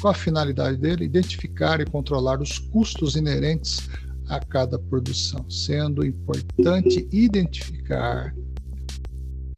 Qual 0.00 0.12
a 0.12 0.14
finalidade 0.14 0.76
dele? 0.78 1.04
Identificar 1.04 1.80
e 1.80 1.84
controlar 1.84 2.40
os 2.40 2.58
custos 2.58 3.16
inerentes 3.16 3.88
a 4.28 4.40
cada 4.40 4.78
produção, 4.78 5.48
sendo 5.50 6.04
importante 6.04 7.08
identificar 7.12 8.34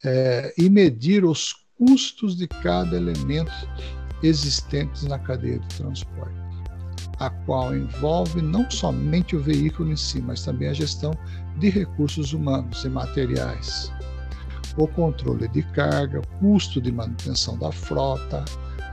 é, 0.03 0.53
e 0.57 0.69
medir 0.69 1.23
os 1.23 1.53
custos 1.77 2.35
de 2.35 2.47
cada 2.47 2.95
elemento 2.95 3.51
existentes 4.21 5.03
na 5.03 5.19
cadeia 5.19 5.59
de 5.59 5.67
transporte 5.75 6.43
a 7.19 7.29
qual 7.29 7.75
envolve 7.75 8.41
não 8.41 8.69
somente 8.69 9.35
o 9.35 9.41
veículo 9.41 9.91
em 9.91 9.95
si, 9.95 10.21
mas 10.21 10.43
também 10.43 10.69
a 10.69 10.73
gestão 10.73 11.13
de 11.57 11.69
recursos 11.69 12.33
humanos 12.33 12.83
e 12.83 12.89
materiais, 12.89 13.91
o 14.77 14.87
controle 14.87 15.47
de 15.47 15.61
carga, 15.63 16.21
custo 16.39 16.81
de 16.81 16.91
manutenção 16.91 17.57
da 17.57 17.71
frota, 17.71 18.43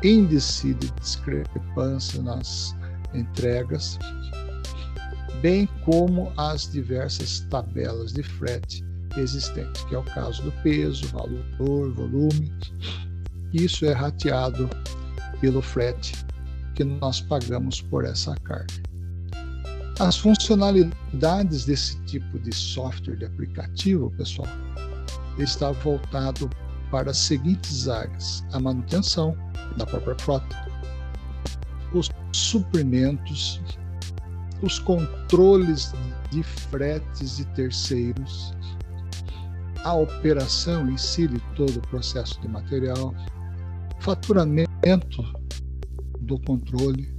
índice 0.02 0.74
de 0.74 0.90
discrepância 0.92 2.22
nas 2.22 2.74
entregas, 3.14 3.98
bem 5.42 5.68
como 5.84 6.32
as 6.36 6.70
diversas 6.70 7.40
tabelas 7.50 8.12
de 8.12 8.22
frete 8.22 8.84
existentes, 9.16 9.82
que 9.84 9.94
é 9.94 9.98
o 9.98 10.02
caso 10.02 10.42
do 10.42 10.52
peso, 10.62 11.06
valor, 11.08 11.92
volume. 11.94 12.52
Isso 13.52 13.84
é 13.84 13.92
rateado 13.92 14.68
pelo 15.40 15.60
frete 15.60 16.14
que 16.74 16.84
nós 16.84 17.20
pagamos 17.20 17.80
por 17.80 18.04
essa 18.04 18.34
carga. 18.36 18.90
As 19.98 20.16
funcionalidades 20.16 21.66
desse 21.66 22.00
tipo 22.04 22.38
de 22.38 22.54
software 22.54 23.16
de 23.16 23.26
aplicativo, 23.26 24.10
pessoal, 24.12 24.48
está 25.38 25.72
voltado 25.72 26.48
para 26.90 27.10
as 27.10 27.18
seguintes 27.18 27.88
áreas: 27.88 28.44
a 28.52 28.60
manutenção 28.60 29.36
da 29.76 29.86
própria 29.86 30.16
frota, 30.18 30.56
os 31.92 32.10
suprimentos, 32.32 33.60
os 34.62 34.78
controles 34.78 35.92
de 36.30 36.42
fretes 36.42 37.38
de 37.38 37.44
terceiros, 37.46 38.54
a 39.84 39.94
operação 39.94 40.88
em 40.90 40.96
si 40.96 41.26
de 41.26 41.40
todo 41.56 41.76
o 41.76 41.88
processo 41.88 42.40
de 42.40 42.48
material, 42.48 43.14
faturamento 44.00 45.22
do 46.20 46.38
controle, 46.40 47.12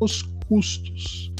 os 0.00 0.22
custos, 0.48 1.32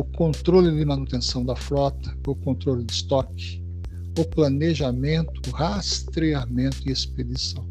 o 0.00 0.04
controle 0.16 0.76
de 0.76 0.84
manutenção 0.84 1.44
da 1.44 1.54
frota, 1.54 2.16
o 2.26 2.34
controle 2.34 2.84
de 2.84 2.92
estoque, 2.92 3.62
o 4.18 4.24
planejamento, 4.24 5.50
o 5.50 5.50
rastreamento 5.52 6.88
e 6.88 6.92
expedição. 6.92 7.66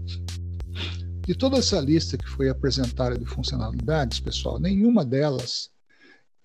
De 1.21 1.35
toda 1.35 1.57
essa 1.57 1.79
lista 1.79 2.17
que 2.17 2.27
foi 2.27 2.49
apresentada 2.49 3.17
de 3.17 3.25
funcionalidades, 3.25 4.19
pessoal, 4.19 4.59
nenhuma 4.59 5.05
delas 5.05 5.69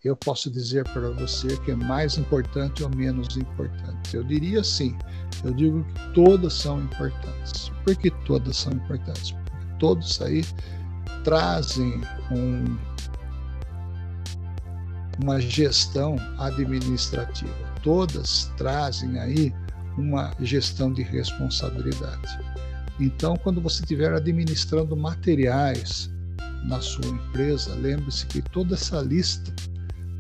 eu 0.07 0.17
posso 0.17 0.51
dizer 0.51 0.85
para 0.91 1.11
você 1.11 1.57
que 1.59 1.73
é 1.73 1.75
mais 1.75 2.17
importante 2.17 2.83
ou 2.83 2.91
menos 2.95 3.37
importante. 3.37 4.15
Eu 4.15 4.23
diria 4.23 4.63
sim, 4.63 4.97
eu 5.45 5.53
digo 5.53 5.85
que 5.85 6.13
todas 6.15 6.53
são 6.53 6.81
importantes. 6.81 7.71
Por 7.85 7.97
que 7.97 8.11
todas 8.25 8.57
são 8.57 8.73
importantes? 8.73 9.33
Porque 9.33 9.75
todos 9.79 10.21
aí 10.23 10.45
trazem 11.25 12.01
um, 12.31 12.79
uma 15.23 15.41
gestão 15.41 16.17
administrativa. 16.39 17.75
Todas 17.83 18.53
trazem 18.57 19.19
aí 19.19 19.53
uma 19.99 20.33
gestão 20.41 20.93
de 20.93 21.03
responsabilidade. 21.03 22.39
Então, 22.99 23.37
quando 23.37 23.61
você 23.61 23.83
estiver 23.83 24.13
administrando 24.13 24.97
materiais 24.97 26.11
na 26.65 26.81
sua 26.81 27.07
empresa, 27.07 27.75
lembre-se 27.75 28.27
que 28.27 28.41
toda 28.41 28.75
essa 28.75 29.01
lista 29.01 29.53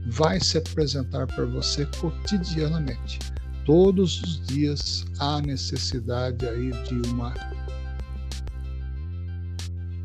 vai 0.06 0.38
se 0.40 0.58
apresentar 0.58 1.26
para 1.26 1.46
você 1.46 1.86
cotidianamente. 1.98 3.18
Todos 3.64 4.22
os 4.22 4.46
dias 4.46 5.04
há 5.18 5.40
necessidade 5.40 6.46
aí 6.46 6.70
de 6.84 7.08
uma 7.08 7.34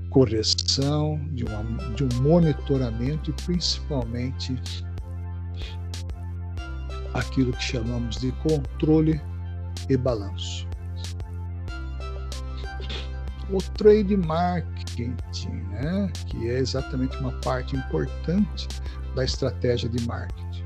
correção, 0.10 1.20
de, 1.34 1.44
uma, 1.46 1.64
de 1.94 2.04
um 2.04 2.22
monitoramento 2.22 3.30
e 3.30 3.34
principalmente 3.46 4.60
aquilo 7.14 7.52
que 7.54 7.64
chamamos 7.64 8.18
de 8.18 8.32
controle 8.34 9.22
e 9.90 9.98
balanço. 9.98 10.71
O 13.50 13.58
trade 13.78 14.16
marketing, 14.16 15.16
né, 15.72 16.12
que 16.28 16.50
é 16.50 16.60
exatamente 16.60 17.18
uma 17.18 17.32
parte 17.42 17.76
importante 17.76 18.68
da 19.16 19.26
estratégia 19.26 19.90
de 19.90 20.06
marketing. 20.06 20.64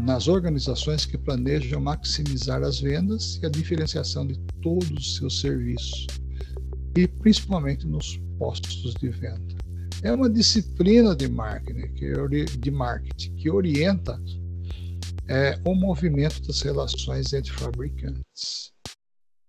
Nas 0.00 0.28
organizações 0.28 1.06
que 1.06 1.16
planejam 1.16 1.80
maximizar 1.80 2.62
as 2.62 2.80
vendas 2.80 3.40
e 3.42 3.46
a 3.46 3.48
diferenciação 3.48 4.26
de 4.26 4.38
todos 4.60 4.90
os 4.90 5.16
seus 5.16 5.40
serviços, 5.40 6.06
e 6.96 7.06
principalmente 7.06 7.86
nos 7.86 8.18
postos 8.38 8.94
de 8.94 9.08
venda. 9.08 9.54
É 10.02 10.12
uma 10.12 10.28
disciplina 10.28 11.14
de 11.14 11.28
marketing 11.28 11.92
que, 11.94 12.12
de 12.58 12.70
marketing, 12.70 13.34
que 13.36 13.50
orienta 13.50 14.20
é, 15.28 15.58
o 15.64 15.74
movimento 15.74 16.40
das 16.46 16.60
relações 16.62 17.32
entre 17.32 17.52
fabricantes, 17.52 18.72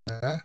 né? 0.09 0.41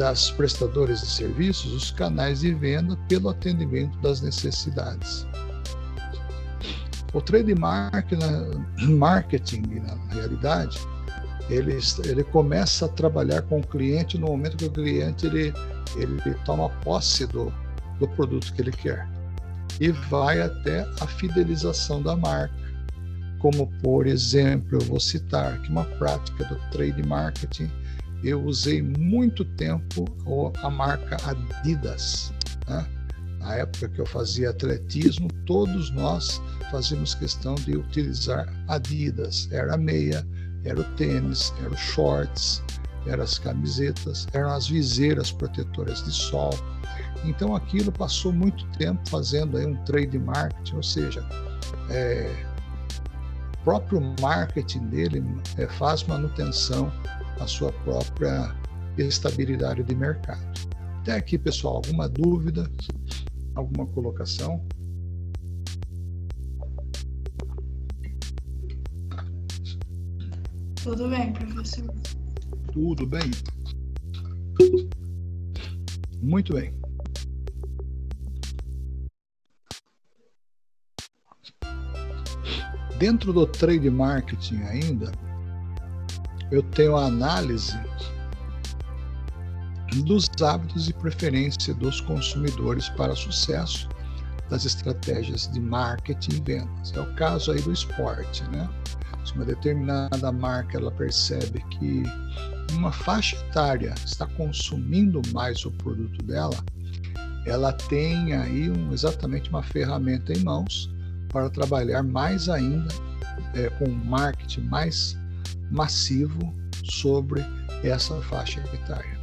Das 0.00 0.30
prestadores 0.30 1.02
de 1.02 1.06
serviços, 1.08 1.74
os 1.74 1.90
canais 1.90 2.40
de 2.40 2.54
venda 2.54 2.96
pelo 3.06 3.28
atendimento 3.28 3.98
das 3.98 4.22
necessidades. 4.22 5.26
O 7.12 7.20
trade 7.20 7.54
marketing, 8.88 9.60
na 9.60 10.14
realidade, 10.14 10.78
ele, 11.50 11.78
ele 12.06 12.24
começa 12.24 12.86
a 12.86 12.88
trabalhar 12.88 13.42
com 13.42 13.58
o 13.58 13.66
cliente 13.66 14.16
no 14.16 14.28
momento 14.28 14.56
que 14.56 14.64
o 14.64 14.70
cliente 14.70 15.26
ele, 15.26 15.52
ele 15.96 16.34
toma 16.46 16.70
posse 16.82 17.26
do, 17.26 17.52
do 17.98 18.08
produto 18.08 18.54
que 18.54 18.62
ele 18.62 18.72
quer 18.72 19.06
e 19.78 19.90
vai 19.90 20.40
até 20.40 20.80
a 20.98 21.06
fidelização 21.06 22.00
da 22.02 22.16
marca. 22.16 22.54
Como, 23.38 23.66
por 23.82 24.06
exemplo, 24.06 24.78
eu 24.78 24.80
vou 24.80 24.98
citar 24.98 25.60
que 25.60 25.68
uma 25.68 25.84
prática 25.84 26.42
do 26.44 26.56
trade 26.70 27.02
marketing, 27.06 27.70
eu 28.22 28.42
usei 28.44 28.82
muito 28.82 29.44
tempo 29.44 30.04
a 30.62 30.70
marca 30.70 31.16
Adidas. 31.28 32.32
Né? 32.68 32.86
Na 33.38 33.54
época 33.56 33.88
que 33.88 34.00
eu 34.00 34.06
fazia 34.06 34.50
atletismo, 34.50 35.28
todos 35.46 35.90
nós 35.92 36.40
fazíamos 36.70 37.14
questão 37.14 37.54
de 37.54 37.76
utilizar 37.76 38.46
Adidas. 38.68 39.48
Era 39.50 39.76
meia, 39.76 40.26
era 40.64 40.80
o 40.80 40.84
tênis, 40.96 41.52
era 41.60 41.70
os 41.70 41.80
shorts, 41.80 42.62
eram 43.06 43.24
as 43.24 43.38
camisetas, 43.38 44.26
eram 44.32 44.50
as 44.50 44.68
viseiras 44.68 45.32
protetoras 45.32 46.04
de 46.04 46.12
sol. 46.12 46.50
Então 47.24 47.54
aquilo 47.54 47.90
passou 47.90 48.32
muito 48.32 48.64
tempo 48.78 49.00
fazendo 49.08 49.56
aí 49.56 49.66
um 49.66 49.76
trade 49.84 50.18
marketing, 50.18 50.76
ou 50.76 50.82
seja, 50.82 51.26
é, 51.88 52.30
o 53.54 53.64
próprio 53.64 54.00
marketing 54.20 54.86
dele 54.86 55.24
é, 55.56 55.66
faz 55.66 56.02
manutenção 56.04 56.92
à 57.40 57.46
sua 57.46 57.72
própria 57.84 58.54
estabilidade 58.98 59.82
de 59.82 59.94
mercado. 59.94 60.40
Até 61.00 61.14
aqui, 61.14 61.38
pessoal, 61.38 61.76
alguma 61.76 62.08
dúvida, 62.08 62.70
alguma 63.54 63.86
colocação? 63.86 64.64
Tudo 70.82 71.08
bem, 71.08 71.32
professor. 71.32 71.94
Tudo 72.72 73.06
bem. 73.06 73.30
Muito 76.22 76.54
bem. 76.54 76.74
Dentro 82.98 83.32
do 83.32 83.46
trade 83.46 83.88
marketing 83.88 84.56
ainda, 84.64 85.10
eu 86.50 86.62
tenho 86.62 86.96
a 86.96 87.06
análise 87.06 87.78
dos 90.04 90.28
hábitos 90.40 90.88
e 90.88 90.92
preferência 90.92 91.74
dos 91.74 92.00
consumidores 92.00 92.88
para 92.90 93.14
sucesso 93.14 93.88
das 94.48 94.64
estratégias 94.64 95.48
de 95.52 95.60
marketing 95.60 96.36
e 96.36 96.40
vendas. 96.40 96.92
É 96.94 97.00
o 97.00 97.14
caso 97.14 97.52
aí 97.52 97.60
do 97.62 97.72
esporte, 97.72 98.42
né? 98.50 98.68
se 99.24 99.34
uma 99.34 99.44
determinada 99.44 100.32
marca 100.32 100.78
ela 100.78 100.90
percebe 100.90 101.64
que 101.70 102.02
uma 102.72 102.90
faixa 102.90 103.36
etária 103.36 103.94
está 104.04 104.26
consumindo 104.26 105.20
mais 105.32 105.64
o 105.64 105.70
produto 105.70 106.24
dela, 106.24 106.56
ela 107.46 107.72
tem 107.72 108.34
aí 108.34 108.70
um, 108.70 108.92
exatamente 108.92 109.48
uma 109.50 109.62
ferramenta 109.62 110.32
em 110.32 110.42
mãos 110.42 110.90
para 111.28 111.48
trabalhar 111.48 112.02
mais 112.02 112.48
ainda 112.48 112.92
é, 113.54 113.68
com 113.70 113.84
um 113.84 114.04
marketing 114.04 114.62
mais 114.62 115.18
massivo 115.70 116.54
sobre 116.84 117.44
essa 117.82 118.20
faixa 118.22 118.60
etária. 118.74 119.18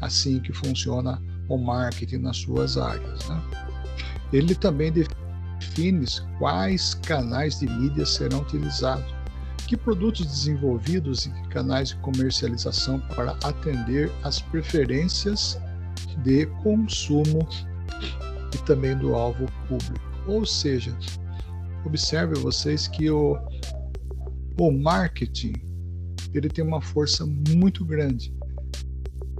Assim 0.00 0.40
que 0.40 0.52
funciona 0.52 1.22
o 1.48 1.56
marketing 1.56 2.18
nas 2.18 2.36
suas 2.38 2.76
áreas. 2.76 3.28
Né? 3.28 3.42
Ele 4.32 4.54
também 4.54 4.92
define 4.92 6.06
quais 6.38 6.94
canais 6.94 7.58
de 7.58 7.66
mídia 7.66 8.04
serão 8.04 8.40
utilizados 8.40 9.18
que 9.66 9.76
produtos 9.76 10.24
desenvolvidos 10.24 11.26
e 11.26 11.30
canais 11.50 11.90
de 11.90 11.96
comercialização 11.96 13.00
para 13.14 13.32
atender 13.44 14.10
às 14.22 14.40
preferências 14.40 15.60
de 16.22 16.46
consumo 16.62 17.46
e 18.54 18.58
também 18.64 18.96
do 18.96 19.14
alvo 19.14 19.46
público. 19.68 20.00
Ou 20.26 20.46
seja, 20.46 20.96
observe 21.84 22.34
vocês 22.40 22.88
que 22.88 23.10
o, 23.10 23.38
o 24.58 24.70
marketing 24.70 25.67
ele 26.34 26.48
tem 26.48 26.64
uma 26.64 26.80
força 26.80 27.24
muito 27.26 27.84
grande 27.84 28.32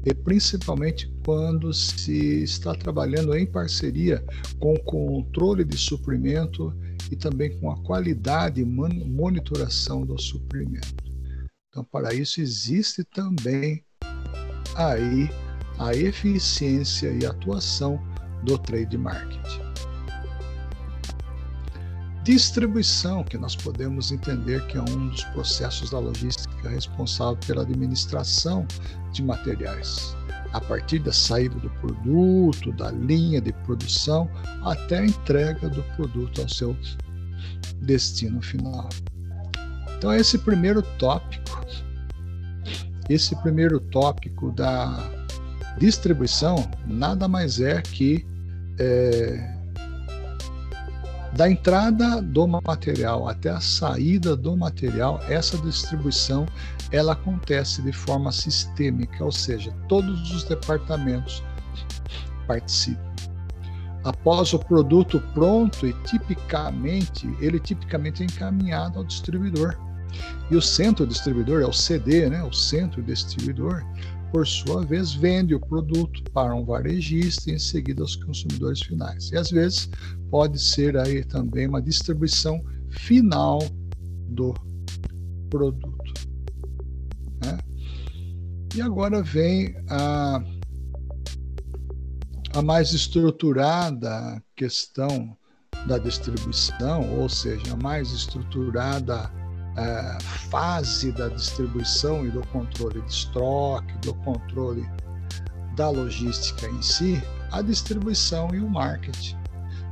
e 0.05 0.15
principalmente 0.15 1.13
quando 1.25 1.73
se 1.73 2.43
está 2.43 2.75
trabalhando 2.75 3.37
em 3.37 3.45
parceria 3.45 4.25
com 4.59 4.75
o 4.75 4.83
controle 4.83 5.65
de 5.65 5.77
suprimento 5.77 6.75
e 7.11 7.17
também 7.17 7.59
com 7.59 7.71
a 7.71 7.77
qualidade 7.83 8.61
e 8.61 8.65
monitoração 8.65 10.05
do 10.07 10.19
suprimento. 10.21 11.05
Então, 11.69 11.85
para 11.85 12.15
isso 12.15 12.41
existe 12.41 13.05
também 13.05 13.85
aí 14.75 15.29
a 15.79 15.95
eficiência 15.95 17.11
e 17.11 17.27
atuação 17.27 18.01
do 18.45 18.57
trade 18.59 18.97
marketing. 18.97 19.69
Distribuição, 22.25 23.25
que 23.25 23.39
nós 23.39 23.57
podemos 23.57 24.13
entender 24.13 24.67
que 24.67 24.77
é 24.77 24.83
um 24.83 25.09
dos 25.09 25.25
processos 25.25 25.91
da 25.91 25.99
logística 25.99 26.48
responsável 26.67 27.37
pela 27.47 27.63
administração 27.63 28.67
de 29.13 29.23
materiais. 29.23 30.17
a 30.53 30.61
partir 30.61 30.99
da 31.01 31.13
saída 31.13 31.55
do 31.57 31.69
produto, 31.71 32.73
da 32.73 32.91
linha 32.91 33.41
de 33.41 33.53
produção, 33.65 34.31
até 34.65 34.99
a 34.99 35.05
entrega 35.05 35.69
do 35.69 35.83
produto 35.95 36.41
ao 36.41 36.49
seu 36.49 36.77
destino 37.83 38.41
final. 38.41 38.89
Então, 39.97 40.13
esse 40.13 40.39
primeiro 40.39 40.81
tópico, 40.99 41.67
esse 43.09 43.35
primeiro 43.43 43.81
tópico 43.81 44.53
da 44.53 44.97
distribuição, 45.79 46.69
nada 46.87 47.29
mais 47.29 47.61
é 47.61 47.83
que 47.83 48.27
é, 48.79 49.58
da 51.35 51.51
entrada 51.51 52.23
do 52.23 52.47
material 52.47 53.29
até 53.29 53.51
a 53.51 53.61
saída 53.61 54.35
do 54.37 54.57
material, 54.57 55.21
essa 55.29 55.59
distribuição 55.59 56.47
ela 56.91 57.13
acontece 57.13 57.83
de 57.83 57.93
forma 57.93 58.33
sistêmica, 58.33 59.25
ou 59.25 59.33
seja, 59.33 59.73
todos 59.89 60.33
os 60.33 60.45
departamentos 60.45 61.43
participam. 62.47 63.09
Após 64.05 64.55
o 64.55 64.59
produto 64.59 65.21
pronto 65.35 65.87
e 65.87 65.93
tipicamente, 66.05 67.29
ele 67.41 67.61
tipicamente 67.61 68.23
é 68.23 68.27
encaminhado 68.27 68.99
ao 68.99 69.05
distribuidor. 69.05 69.77
E 70.51 70.57
o 70.57 70.63
centro 70.63 71.07
distribuidor 71.07 71.61
é 71.61 71.67
o 71.67 71.73
CD, 71.73 72.31
né? 72.31 72.43
O 72.43 72.53
centro 72.53 73.03
distribuidor, 73.03 73.85
por 74.31 74.47
sua 74.47 74.85
vez, 74.85 75.15
vende 75.15 75.55
o 75.55 75.61
produto 75.61 76.23
para 76.33 76.55
um 76.55 76.65
varejista 76.65 77.51
e 77.51 77.55
em 77.55 77.59
seguida 77.59 78.03
aos 78.03 78.17
consumidores 78.17 78.81
finais. 78.83 79.31
E 79.31 79.37
às 79.37 79.51
vezes 79.51 79.89
pode 80.31 80.59
ser 80.59 80.97
aí 80.97 81.25
também 81.25 81.67
uma 81.67 81.81
distribuição 81.81 82.63
final 82.91 83.59
do 84.29 84.55
produto. 85.49 86.29
Né? 87.43 87.59
E 88.75 88.83
agora 88.83 89.23
vem 89.23 89.75
a, 89.89 90.43
a 92.55 92.63
mais 92.63 92.93
estruturada 92.93 94.43
questão 94.55 95.37
da 95.87 95.97
distribuição, 95.97 97.19
ou 97.19 97.29
seja, 97.29 97.73
a 97.73 97.77
mais 97.77 98.11
estruturada 98.13 99.31
é, 99.79 100.19
fase 100.51 101.13
da 101.13 101.29
distribuição 101.29 102.27
e 102.27 102.31
do 102.31 102.45
controle 102.49 103.01
de 103.03 103.11
estoque, 103.11 103.93
do 103.99 104.13
controle 104.15 104.89
da 105.77 105.89
logística 105.89 106.67
em 106.67 106.83
si, 106.83 107.23
a 107.53 107.63
distribuição 107.63 108.49
e 108.53 108.59
o 108.59 108.69
marketing. 108.69 109.37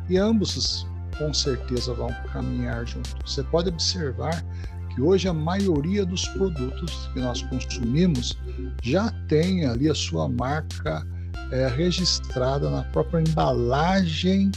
E 0.09 0.19
ambos, 0.19 0.87
com 1.17 1.33
certeza, 1.33 1.95
vão 1.95 2.13
caminhar 2.33 2.85
juntos. 2.85 3.15
Você 3.25 3.43
pode 3.45 3.69
observar 3.69 4.45
que 4.93 5.01
hoje 5.01 5.29
a 5.29 5.33
maioria 5.33 6.05
dos 6.05 6.27
produtos 6.29 7.09
que 7.13 7.21
nós 7.21 7.43
consumimos 7.43 8.37
já 8.83 9.11
tem 9.29 9.67
ali 9.67 9.89
a 9.89 9.95
sua 9.95 10.29
marca 10.29 11.07
é, 11.53 11.69
registrada 11.69 12.69
na 12.69 12.83
própria 12.85 13.21
embalagem 13.21 14.51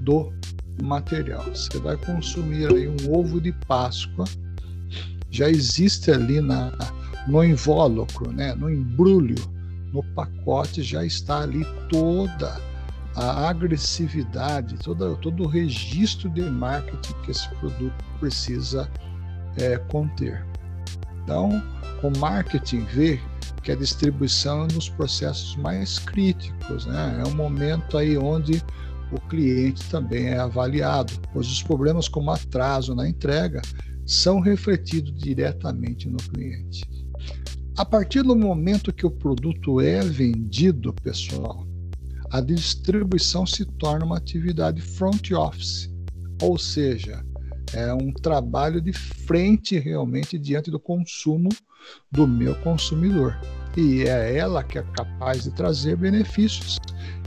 do 0.00 0.32
material. 0.82 1.44
Você 1.44 1.78
vai 1.78 1.96
consumir 1.96 2.72
aí 2.72 2.88
um 2.88 3.12
ovo 3.12 3.40
de 3.40 3.52
Páscoa, 3.66 4.24
já 5.30 5.48
existe 5.48 6.10
ali 6.10 6.40
na, 6.40 6.72
no 7.26 7.44
invólucro, 7.44 8.32
né, 8.32 8.54
no 8.54 8.70
embrulho, 8.70 9.36
no 9.92 10.02
pacote, 10.14 10.82
já 10.82 11.04
está 11.04 11.42
ali 11.42 11.66
toda 11.88 12.60
a 13.14 13.48
agressividade, 13.48 14.76
toda, 14.76 15.14
todo 15.16 15.44
o 15.44 15.46
registro 15.46 16.30
de 16.30 16.42
marketing 16.42 17.14
que 17.24 17.30
esse 17.30 17.48
produto 17.56 18.04
precisa 18.20 18.88
é, 19.56 19.76
conter. 19.76 20.44
Então, 21.24 21.62
o 22.02 22.16
marketing 22.18 22.84
vê 22.84 23.20
que 23.62 23.72
a 23.72 23.76
distribuição 23.76 24.64
é 24.64 24.72
nos 24.72 24.88
processos 24.88 25.56
mais 25.56 25.98
críticos, 25.98 26.86
né? 26.86 27.22
é 27.24 27.28
um 27.28 27.34
momento 27.34 27.98
aí 27.98 28.16
onde 28.16 28.62
o 29.10 29.20
cliente 29.28 29.88
também 29.90 30.26
é 30.26 30.38
avaliado, 30.38 31.12
pois 31.32 31.46
os 31.46 31.62
problemas 31.62 32.08
como 32.08 32.30
atraso 32.30 32.94
na 32.94 33.08
entrega 33.08 33.62
são 34.06 34.40
refletidos 34.40 35.12
diretamente 35.14 36.08
no 36.08 36.18
cliente. 36.18 36.82
A 37.76 37.84
partir 37.84 38.22
do 38.22 38.34
momento 38.34 38.92
que 38.92 39.06
o 39.06 39.10
produto 39.10 39.80
é 39.80 40.00
vendido, 40.00 40.92
pessoal, 40.92 41.66
a 42.30 42.40
distribuição 42.40 43.46
se 43.46 43.64
torna 43.64 44.04
uma 44.04 44.16
atividade 44.16 44.80
front 44.80 45.30
office, 45.30 45.90
ou 46.42 46.58
seja, 46.58 47.24
é 47.72 47.92
um 47.92 48.12
trabalho 48.12 48.80
de 48.80 48.92
frente 48.92 49.78
realmente 49.78 50.38
diante 50.38 50.70
do 50.70 50.80
consumo 50.80 51.48
do 52.10 52.26
meu 52.26 52.54
consumidor. 52.56 53.38
E 53.78 54.02
é 54.08 54.36
ela 54.36 54.64
que 54.64 54.76
é 54.76 54.82
capaz 54.96 55.44
de 55.44 55.52
trazer 55.52 55.94
benefícios 55.94 56.80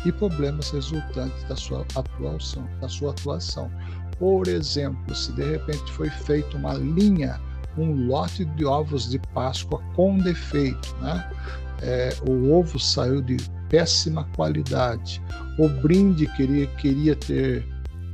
e 0.05 0.11
problemas 0.11 0.69
resultantes 0.71 1.41
da 1.45 1.55
sua 1.55 1.85
atuação, 1.95 2.67
da 2.81 2.89
sua 2.89 3.11
atuação. 3.11 3.71
Por 4.19 4.45
exemplo, 4.49 5.15
se 5.15 5.31
de 5.31 5.49
repente 5.49 5.89
foi 5.93 6.09
feita 6.09 6.57
uma 6.57 6.73
linha, 6.73 7.39
um 7.77 8.05
lote 8.05 8.43
de 8.43 8.65
ovos 8.65 9.09
de 9.09 9.17
Páscoa 9.33 9.81
com 9.95 10.17
defeito, 10.17 10.93
né? 10.99 11.31
É, 11.83 12.09
o 12.27 12.51
ovo 12.51 12.77
saiu 12.77 13.21
de 13.21 13.37
péssima 13.69 14.25
qualidade, 14.35 15.23
o 15.57 15.69
brinde 15.69 16.27
queria, 16.35 16.67
queria 16.67 17.15
ter, 17.15 17.65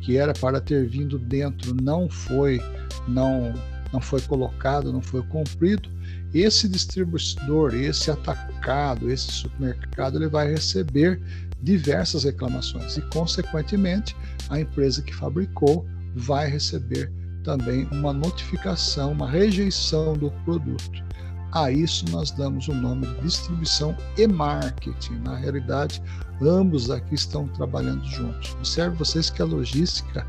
que 0.04 0.16
era 0.16 0.32
para 0.34 0.62
ter 0.62 0.88
vindo 0.88 1.18
dentro, 1.18 1.76
não 1.82 2.08
foi, 2.08 2.62
não, 3.08 3.52
não 3.92 4.02
foi 4.02 4.22
colocado, 4.22 4.92
não 4.92 5.02
foi 5.02 5.22
cumprido, 5.24 5.90
esse 6.34 6.68
distribuidor, 6.68 7.74
esse 7.74 8.12
atacado, 8.12 9.10
esse 9.10 9.32
supermercado, 9.32 10.18
ele 10.18 10.28
vai 10.28 10.52
receber 10.52 11.22
diversas 11.62 12.24
reclamações 12.24 12.98
e, 12.98 13.02
consequentemente, 13.14 14.16
a 14.50 14.60
empresa 14.60 15.02
que 15.02 15.16
fabricou 15.16 15.88
vai 16.16 16.50
receber 16.50 17.12
também 17.44 17.88
uma 17.92 18.12
notificação, 18.12 19.14
uma 19.14 19.30
rejeição 19.30 20.14
do 20.14 20.30
produto. 20.44 21.08
A 21.54 21.72
isso 21.72 22.06
nós 22.12 22.30
damos 22.32 22.68
o 22.68 22.74
nome 22.74 23.08
de 23.08 23.22
distribuição 23.22 23.96
e 24.18 24.28
marketing. 24.28 25.16
Na 25.24 25.38
realidade, 25.38 26.02
ambos 26.42 26.92
aqui 26.92 27.16
estão 27.16 27.48
trabalhando 27.48 28.06
juntos. 28.06 28.54
Observe 28.56 28.98
vocês 28.98 29.30
que 29.30 29.42
a 29.42 29.46
logística 29.46 30.28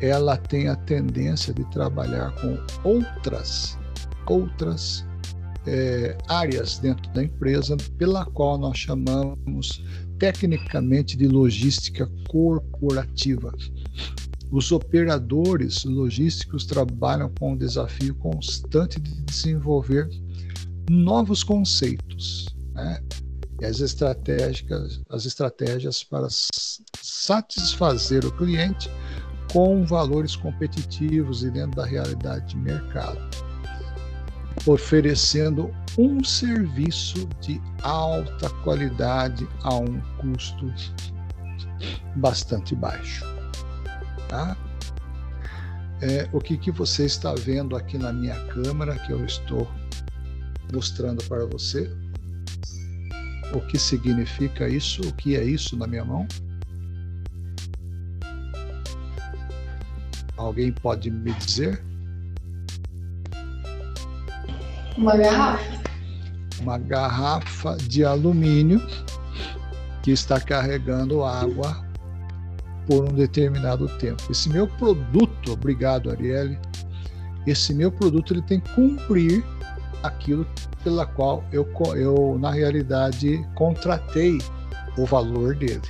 ela 0.00 0.36
tem 0.36 0.68
a 0.68 0.76
tendência 0.76 1.52
de 1.52 1.64
trabalhar 1.70 2.34
com 2.36 2.56
outras 2.88 3.78
outras 4.26 5.04
é, 5.66 6.16
áreas 6.28 6.78
dentro 6.78 7.10
da 7.12 7.24
empresa, 7.24 7.76
pela 7.98 8.24
qual 8.24 8.56
nós 8.58 8.78
chamamos 8.78 9.84
tecnicamente 10.18 11.16
de 11.16 11.26
logística 11.26 12.08
corporativa. 12.28 13.52
Os 14.50 14.72
operadores 14.72 15.84
logísticos 15.84 16.66
trabalham 16.66 17.32
com 17.38 17.52
o 17.52 17.58
desafio 17.58 18.14
constante 18.16 19.00
de 19.00 19.22
desenvolver 19.22 20.08
novos 20.88 21.44
conceitos 21.44 22.46
né? 22.74 23.00
e 23.60 23.64
as 23.64 23.80
estratégias, 23.80 25.00
as 25.08 25.24
estratégias 25.24 26.02
para 26.02 26.26
satisfazer 27.00 28.24
o 28.24 28.32
cliente 28.32 28.90
com 29.52 29.84
valores 29.84 30.36
competitivos 30.36 31.42
e 31.42 31.50
dentro 31.50 31.76
da 31.76 31.84
realidade 31.84 32.50
de 32.50 32.56
mercado 32.56 33.50
oferecendo 34.66 35.74
um 35.98 36.22
serviço 36.22 37.26
de 37.40 37.60
alta 37.82 38.50
qualidade 38.62 39.48
a 39.62 39.74
um 39.74 40.00
custo 40.18 40.72
bastante 42.16 42.74
baixo. 42.74 43.24
Tá? 44.28 44.56
É, 46.02 46.28
o 46.32 46.40
que, 46.40 46.56
que 46.56 46.70
você 46.70 47.04
está 47.04 47.34
vendo 47.34 47.76
aqui 47.76 47.98
na 47.98 48.12
minha 48.12 48.38
câmera 48.46 48.96
que 48.98 49.12
eu 49.12 49.24
estou 49.24 49.68
mostrando 50.72 51.22
para 51.24 51.44
você? 51.46 51.90
O 53.52 53.60
que 53.60 53.78
significa 53.78 54.68
isso? 54.68 55.02
O 55.02 55.12
que 55.12 55.36
é 55.36 55.44
isso 55.44 55.76
na 55.76 55.86
minha 55.86 56.04
mão? 56.04 56.26
Alguém 60.40 60.72
pode 60.72 61.10
me 61.10 61.32
dizer? 61.34 61.84
Uma 64.96 65.14
garrafa. 65.14 65.80
Uma 66.62 66.78
garrafa 66.78 67.76
de 67.76 68.04
alumínio 68.04 68.80
que 70.02 70.10
está 70.10 70.40
carregando 70.40 71.22
água 71.22 71.84
por 72.86 73.04
um 73.04 73.12
determinado 73.12 73.86
tempo. 73.98 74.22
Esse 74.30 74.48
meu 74.48 74.66
produto, 74.66 75.52
obrigado 75.52 76.10
Arielle, 76.10 76.58
esse 77.46 77.74
meu 77.74 77.92
produto 77.92 78.32
ele 78.32 78.42
tem 78.42 78.60
que 78.60 78.74
cumprir 78.74 79.44
aquilo 80.02 80.46
pela 80.82 81.04
qual 81.04 81.44
eu, 81.52 81.68
eu 81.94 82.38
na 82.40 82.50
realidade 82.50 83.46
contratei 83.54 84.38
o 84.96 85.04
valor 85.04 85.54
dele. 85.54 85.82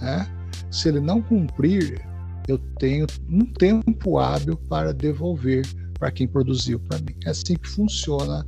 Né? 0.00 0.28
Se 0.70 0.88
ele 0.88 1.00
não 1.00 1.20
cumprir, 1.20 2.07
eu 2.48 2.58
tenho 2.78 3.06
um 3.28 3.44
tempo 3.44 4.18
hábil 4.18 4.56
para 4.68 4.92
devolver 4.92 5.66
para 5.98 6.10
quem 6.10 6.26
produziu 6.26 6.80
para 6.80 6.98
mim. 6.98 7.14
É 7.24 7.30
assim 7.30 7.56
que 7.56 7.68
funciona 7.68 8.46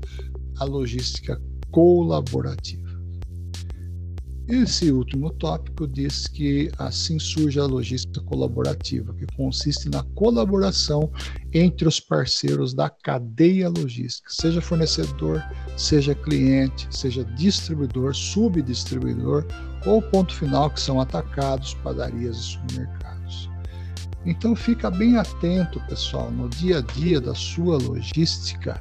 a 0.58 0.64
logística 0.64 1.40
colaborativa. 1.70 2.80
Esse 4.48 4.90
último 4.90 5.30
tópico 5.30 5.86
diz 5.86 6.26
que 6.26 6.72
assim 6.76 7.20
surge 7.20 7.60
a 7.60 7.66
logística 7.66 8.20
colaborativa, 8.22 9.14
que 9.14 9.24
consiste 9.36 9.88
na 9.88 10.02
colaboração 10.16 11.08
entre 11.52 11.86
os 11.86 12.00
parceiros 12.00 12.74
da 12.74 12.90
cadeia 12.90 13.68
logística, 13.68 14.28
seja 14.28 14.60
fornecedor, 14.60 15.40
seja 15.76 16.16
cliente, 16.16 16.88
seja 16.90 17.24
distribuidor, 17.36 18.12
subdistribuidor 18.12 19.46
ou 19.86 20.02
ponto 20.02 20.34
final, 20.34 20.68
que 20.68 20.80
são 20.80 21.00
atacados, 21.00 21.74
padarias 21.74 22.36
e 22.36 22.42
supermercados. 22.42 22.99
Então 24.24 24.54
fica 24.54 24.90
bem 24.90 25.16
atento, 25.16 25.80
pessoal, 25.88 26.30
no 26.30 26.48
dia 26.48 26.78
a 26.78 26.80
dia 26.82 27.20
da 27.20 27.34
sua 27.34 27.78
logística, 27.78 28.80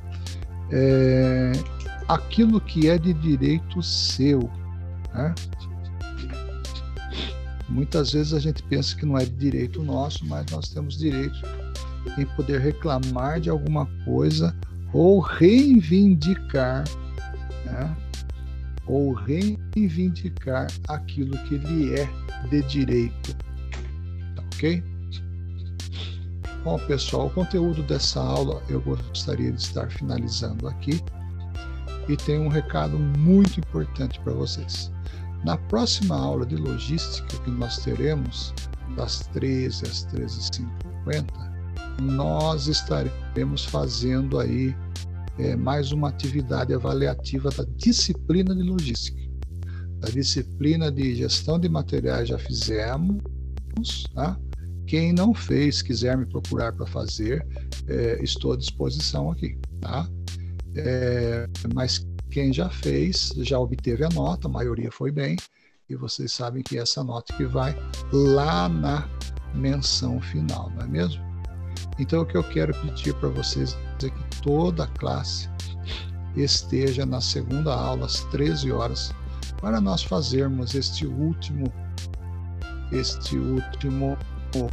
é, 0.72 1.52
aquilo 2.08 2.60
que 2.60 2.90
é 2.90 2.98
de 2.98 3.14
direito 3.14 3.82
seu. 3.82 4.50
Né? 5.14 5.34
Muitas 7.70 8.12
vezes 8.12 8.34
a 8.34 8.40
gente 8.40 8.62
pensa 8.64 8.96
que 8.96 9.06
não 9.06 9.18
é 9.18 9.24
de 9.24 9.32
direito 9.32 9.82
nosso, 9.82 10.26
mas 10.26 10.46
nós 10.52 10.70
temos 10.70 10.98
direito 10.98 11.40
em 12.18 12.26
poder 12.36 12.60
reclamar 12.60 13.40
de 13.40 13.50
alguma 13.50 13.86
coisa 14.04 14.56
ou 14.92 15.20
reivindicar, 15.20 16.84
né? 17.66 17.96
ou 18.86 19.14
reivindicar 19.14 20.68
aquilo 20.88 21.38
que 21.46 21.58
lhe 21.58 21.94
é 21.94 22.10
de 22.50 22.62
direito. 22.64 23.36
Tá 24.36 24.44
ok? 24.54 24.99
Bom, 26.64 26.78
pessoal, 26.78 27.28
o 27.28 27.30
conteúdo 27.30 27.82
dessa 27.84 28.20
aula 28.20 28.62
eu 28.68 28.82
gostaria 28.82 29.50
de 29.50 29.62
estar 29.62 29.90
finalizando 29.90 30.68
aqui 30.68 31.02
e 32.10 32.18
tem 32.18 32.38
um 32.38 32.50
recado 32.50 33.00
muito 33.00 33.62
importante 33.62 34.20
para 34.20 34.34
vocês. 34.34 34.92
Na 35.46 35.58
próxima 35.58 36.18
aula 36.18 36.46
de 36.46 36.58
logística 36.58 37.38
que 37.44 37.50
nós 37.50 37.78
teremos, 37.78 38.54
das 38.98 39.20
13 39.28 39.86
às 39.86 40.06
13h50, 40.08 41.26
nós 42.02 42.68
estaremos 42.68 43.64
fazendo 43.64 44.38
aí 44.38 44.76
é, 45.38 45.56
mais 45.56 45.94
uma 45.94 46.10
atividade 46.10 46.74
avaliativa 46.74 47.50
da 47.52 47.64
disciplina 47.78 48.54
de 48.54 48.64
logística. 48.64 49.18
Da 50.00 50.10
disciplina 50.10 50.92
de 50.92 51.16
gestão 51.16 51.58
de 51.58 51.70
materiais 51.70 52.28
já 52.28 52.38
fizemos, 52.38 53.24
tá? 54.14 54.38
Quem 54.90 55.14
não 55.14 55.36
fez, 55.36 55.84
quiser 55.84 56.18
me 56.18 56.26
procurar 56.26 56.74
para 56.74 56.88
fazer, 56.88 57.46
é, 57.88 58.20
estou 58.24 58.54
à 58.54 58.58
disposição 58.58 59.30
aqui, 59.30 59.56
tá? 59.80 60.10
É, 60.76 61.48
mas 61.76 62.04
quem 62.32 62.52
já 62.52 62.72
fez, 62.72 63.32
já 63.38 63.60
obteve 63.60 64.04
a 64.04 64.10
nota, 64.10 64.48
a 64.48 64.52
maioria 64.52 64.92
foi 64.92 65.12
bem, 65.12 65.36
e 65.88 65.96
vocês 65.96 66.32
sabem 66.32 66.64
que 66.64 66.76
essa 66.76 67.04
nota 67.04 67.32
que 67.38 67.46
vai 67.46 67.78
lá 68.12 68.68
na 68.68 69.08
menção 69.54 70.20
final, 70.20 70.72
não 70.72 70.82
é 70.82 70.88
mesmo? 70.88 71.22
Então 72.00 72.24
o 72.24 72.26
que 72.26 72.36
eu 72.36 72.44
quero 72.50 72.74
pedir 72.82 73.14
para 73.14 73.30
vocês 73.30 73.78
é 74.04 74.10
que 74.10 74.42
toda 74.42 74.86
a 74.86 74.88
classe 74.88 75.48
esteja 76.36 77.06
na 77.06 77.22
segunda 77.22 77.76
aula 77.76 78.08
às 78.08 78.24
13 78.32 78.72
horas 78.72 79.12
para 79.62 79.80
nós 79.80 80.02
fazermos 80.02 80.74
este 80.74 81.06
último 81.06 81.72
este 82.92 83.38
último 83.38 84.18
corpo. 84.52 84.70